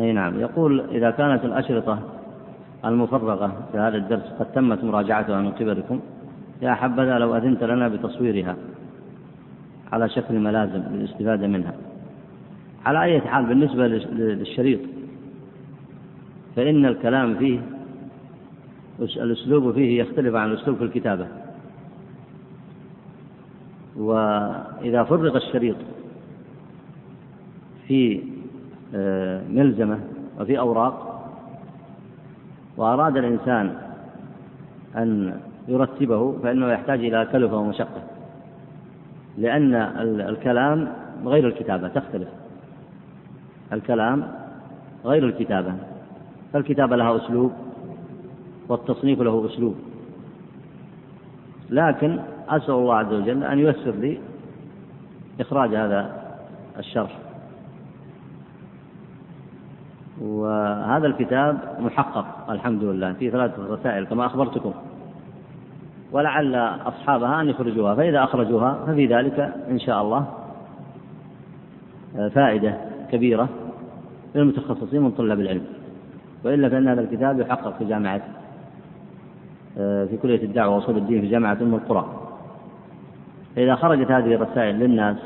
[0.00, 0.40] أي نعم.
[0.40, 1.98] يقول إذا كانت الأشرطة
[2.84, 6.00] المفرغة في هذا الدرس قد تمت مراجعتها من قبلكم
[6.62, 8.56] يا حبذا لو أذنت لنا بتصويرها
[9.92, 11.74] على شكل ملازم للاستفادة منها.
[12.86, 14.80] على أي حال بالنسبة للشريط
[16.56, 17.60] فإن الكلام فيه
[19.00, 21.26] الأسلوب فيه يختلف عن الأسلوب في الكتابة.
[23.96, 25.76] وإذا فرغ الشريط
[27.88, 28.22] في
[29.48, 29.98] ملزمة
[30.40, 31.06] وفي أوراق.
[32.76, 33.74] وأراد الإنسان
[34.96, 38.02] أن يرتبه فإنه يحتاج إلى كلفة ومشقة
[39.38, 39.74] لأن
[40.28, 40.88] الكلام
[41.24, 42.28] غير الكتابة تختلف.
[43.72, 44.28] الكلام
[45.04, 45.74] غير الكتابة
[46.52, 47.52] فالكتابة لها أسلوب
[48.68, 49.74] والتصنيف له أسلوب.
[51.70, 52.18] لكن
[52.48, 54.18] أسأل الله عز وجل أن ييسر لي
[55.40, 56.22] إخراج هذا
[56.78, 57.18] الشرح.
[60.20, 63.12] وهذا الكتاب محقق الحمد لله.
[63.12, 64.72] في ثلاثة رسائل كما أخبرتكم.
[66.12, 66.54] ولعل
[66.86, 67.94] أصحابها أن يخرجوها.
[67.94, 70.26] فإذا أخرجوها ففي ذلك إن شاء الله
[72.14, 72.74] فائدة
[73.12, 73.48] كبيرة
[74.34, 75.64] للمتخصصين من طلاب العلم.
[76.44, 78.20] وإلا فإن هذا الكتاب يحقق في جامعة
[79.78, 82.06] آه، في كلية الدعوة وأصول الدين في جامعة أم القرى.
[83.56, 85.16] فإذا خرجت هذه الرسائل للناس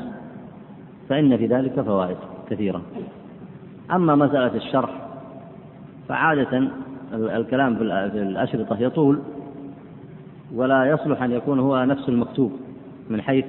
[1.09, 2.17] فإن في ذلك فوائد
[2.49, 2.81] كثيرة.
[3.91, 4.89] أما مسألة الشرح
[6.07, 6.67] فعادة
[7.13, 7.81] الكلام في
[8.21, 9.19] الأشرطة يطول
[10.55, 12.51] ولا يصلح أن يكون هو نفس المكتوب
[13.09, 13.45] من حيث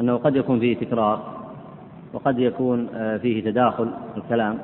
[0.00, 1.34] أنه قد يكون فيه تكرار
[2.12, 4.58] وقد يكون آه، فيه تداخل الكلام.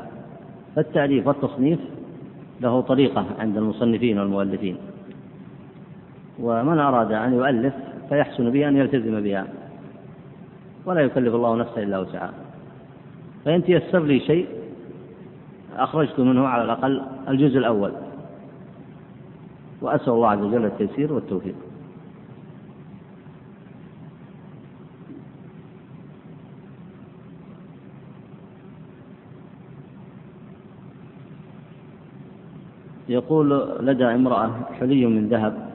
[0.76, 1.78] فالتأليف والتصنيف
[2.60, 4.76] له طريقة عند المصنفين والمؤلفين.
[6.40, 7.74] ومن أراد أن يؤلف
[8.08, 9.46] فيحسن به أن يلتزم بها
[10.86, 12.32] ولا يكلف الله نفسا إلا وسعها.
[13.44, 14.48] فإن تيسر لي شيء
[15.76, 17.92] أخرجت منه على الأقل الجزء الأول.
[19.80, 21.54] وأسأل الله عز وجل التيسير والتوفيق.
[33.08, 35.70] يقول لدى امرأة حلي من ذهب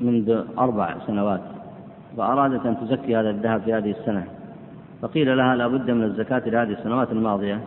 [0.00, 1.40] منذ أربع سنوات
[2.16, 4.37] وأرادت أن تزكي هذا الذهب في هذه السنة.
[5.02, 7.60] فقيل لها لا بد من الزكاة لهذه السنوات الماضية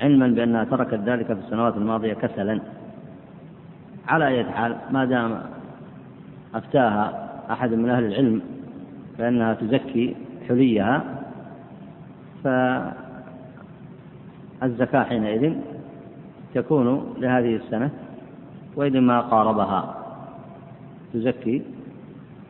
[0.00, 2.60] علما بأنها تركت ذلك في السنوات الماضية كسلا.
[4.08, 5.42] على أي حال ما دام
[6.54, 8.42] أفتاها أحد من أهل العلم
[9.18, 10.16] بأنها تزكي
[10.48, 11.04] حليها
[14.60, 15.54] فالزكاة حينئذ
[16.54, 17.90] تكون لهذه السنة
[18.76, 19.94] وإذا ما قاربها
[21.14, 21.62] تزكي.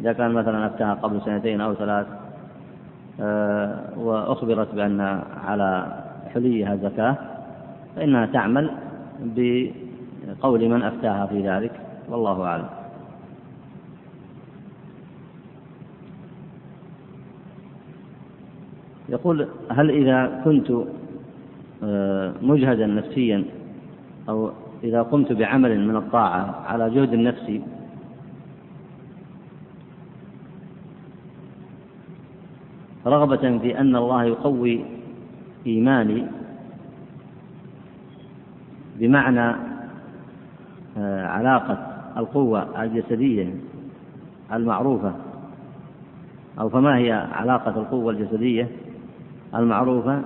[0.00, 2.06] إذا كان مثلا أفتاها قبل سنتين أو ثلاث
[3.96, 5.00] وأخبرت بأن
[5.44, 6.02] على
[6.34, 7.16] حليها زكاة
[7.96, 8.70] فإنها تعمل
[9.20, 11.72] بقول من أفتاها في ذلك
[12.08, 12.68] والله أعلم.
[19.08, 20.72] يقول هل إذا كنت
[21.84, 23.44] آه، مجهدا نفسيا
[24.28, 24.50] أو
[24.84, 27.62] إذا قمت بعمل من الطاعة على جهد نفسي
[33.06, 34.84] رغبة في أن الله يقوي
[35.66, 36.26] إيماني
[38.98, 39.56] بمعنى
[40.98, 41.78] آه، علاقة
[42.16, 43.54] القوة الجسدية
[44.52, 45.12] المعروفة
[46.60, 48.68] أو فما هي علاقة القوة الجسدية
[49.54, 50.22] المعروفة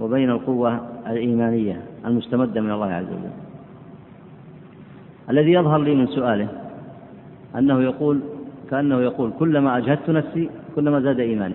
[0.00, 3.30] وبين القوة الإيمانية المستمدة من الله عز وجل.
[5.30, 6.48] الذي يظهر لي من سؤاله
[7.58, 8.20] أنه يقول
[8.70, 11.54] كأنه يقول كلما أجهدت نفسي كلما زاد إيماني.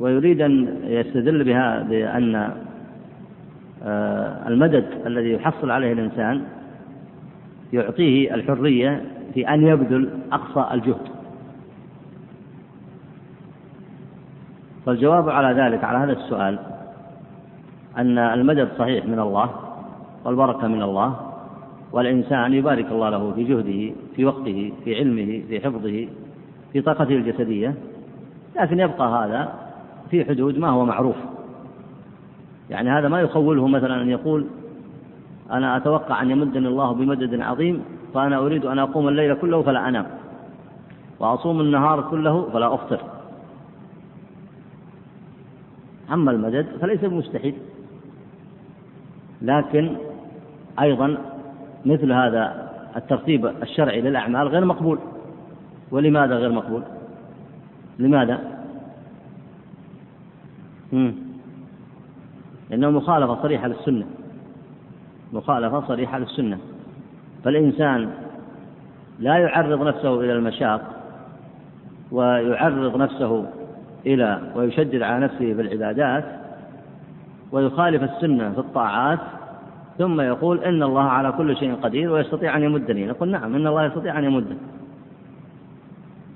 [0.00, 2.50] ويريد أن يستدل بها بأن
[3.82, 6.42] آه، المدد الذي يحصل عليه الإنسان
[7.72, 11.20] يعطيه الحرية في أن يبذل أقصى الجهد.
[14.86, 16.58] فالجواب على ذلك على هذا السؤال
[17.98, 19.50] أن المدد صحيح من الله
[20.24, 21.16] والبركة من الله
[21.92, 26.06] والإنسان يبارك الله له في جهده في وقته في علمه في حفظه
[26.72, 27.74] في طاقته الجسدية
[28.56, 29.52] لكن يبقى هذا
[30.10, 31.16] في حدود ما هو معروف.
[32.70, 34.46] يعني هذا ما يخوله مثلا أن يقول
[35.50, 37.84] أنا أتوقع أن يمدني الله بمدد عظيم
[38.14, 40.06] فأنا أريد أن أقوم الليل كله فلا أنام
[41.18, 43.00] وأصوم النهار كله فلا أفطر.
[46.12, 47.54] أما المدد فليس بمستحيل.
[49.42, 49.96] لكن
[50.80, 51.18] أيضا
[51.84, 54.98] مثل هذا الترتيب الشرعي للأعمال غير مقبول.
[55.90, 56.82] ولماذا غير مقبول؟
[57.98, 58.49] لماذا؟
[62.70, 64.06] لأنه مخالفة صريحة للسنة.
[65.32, 66.58] مخالفة صريحة للسنة.
[67.44, 68.10] فالإنسان
[69.18, 70.80] لا يعرض نفسه إلى المشاق
[72.12, 73.46] ويعرض نفسه
[74.06, 76.24] إلى ويشدد على نفسه في العبادات
[77.52, 79.18] ويخالف السنة في الطاعات
[79.98, 83.06] ثم يقول إن الله على كل شيء قدير ويستطيع أن يمدني.
[83.06, 84.56] نقول نعم إن الله يستطيع أن يمده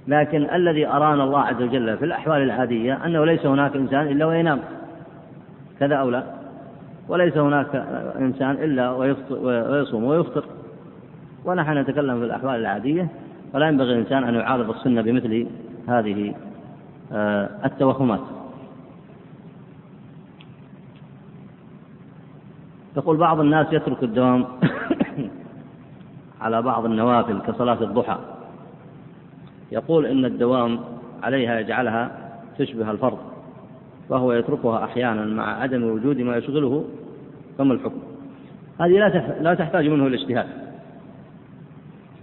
[0.09, 4.61] لكن الذي أرانا الله عز وجل في الأحوال العادية أنه ليس هناك إنسان إلا وينام.
[5.81, 6.25] كذا أو لا؟
[7.09, 7.75] وليس هناك
[8.19, 8.91] إنسان إلا
[9.71, 10.45] ويصوم ويفطر.
[11.45, 13.09] ونحن نتكلم في الأحوال العادية
[13.55, 15.47] ولا ينبغي الإنسان أن يعارض السنة بمثل
[15.89, 16.35] هذه
[17.13, 18.21] آه، التوهمات.
[22.97, 24.47] يقول بعض الناس يترك الدوام
[26.43, 28.34] على بعض النوافل كصلاة الضحى.
[29.75, 30.81] يقول إن الدوام
[31.23, 32.11] عليها يجعلها
[32.59, 33.19] تشبه الفرض
[34.09, 36.85] وهو يتركها أحيانا مع عدم وجود ما يشغله
[37.59, 38.03] فما الحكم؟
[38.81, 40.47] هذه لا لا تحتاج منه الاجتهاد.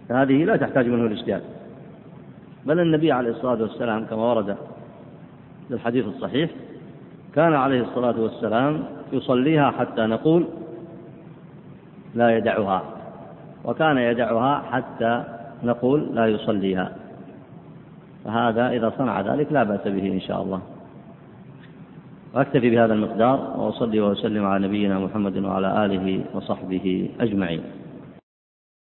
[0.10, 1.42] هذه لا تحتاج منه الاجتهاد.
[2.66, 4.58] بل النبي عليه الصلاة والسلام كما ورد
[5.68, 6.50] في الحديث الصحيح
[7.36, 8.84] كان عليه الصلاة والسلام
[9.14, 10.46] يصليها حتى نقول
[12.16, 12.84] لا يدعها
[13.66, 15.24] وكان يدعها حتى
[15.64, 17.01] نقول لا يصليها.
[18.26, 20.62] فهذا إذا صنع ذلك لا بأس به إن شاء الله.
[22.34, 27.81] وأكتفي بهذا المقدار وأصلي وأسلم على نبينا محمد وعلى آله وصحبه أجمعين.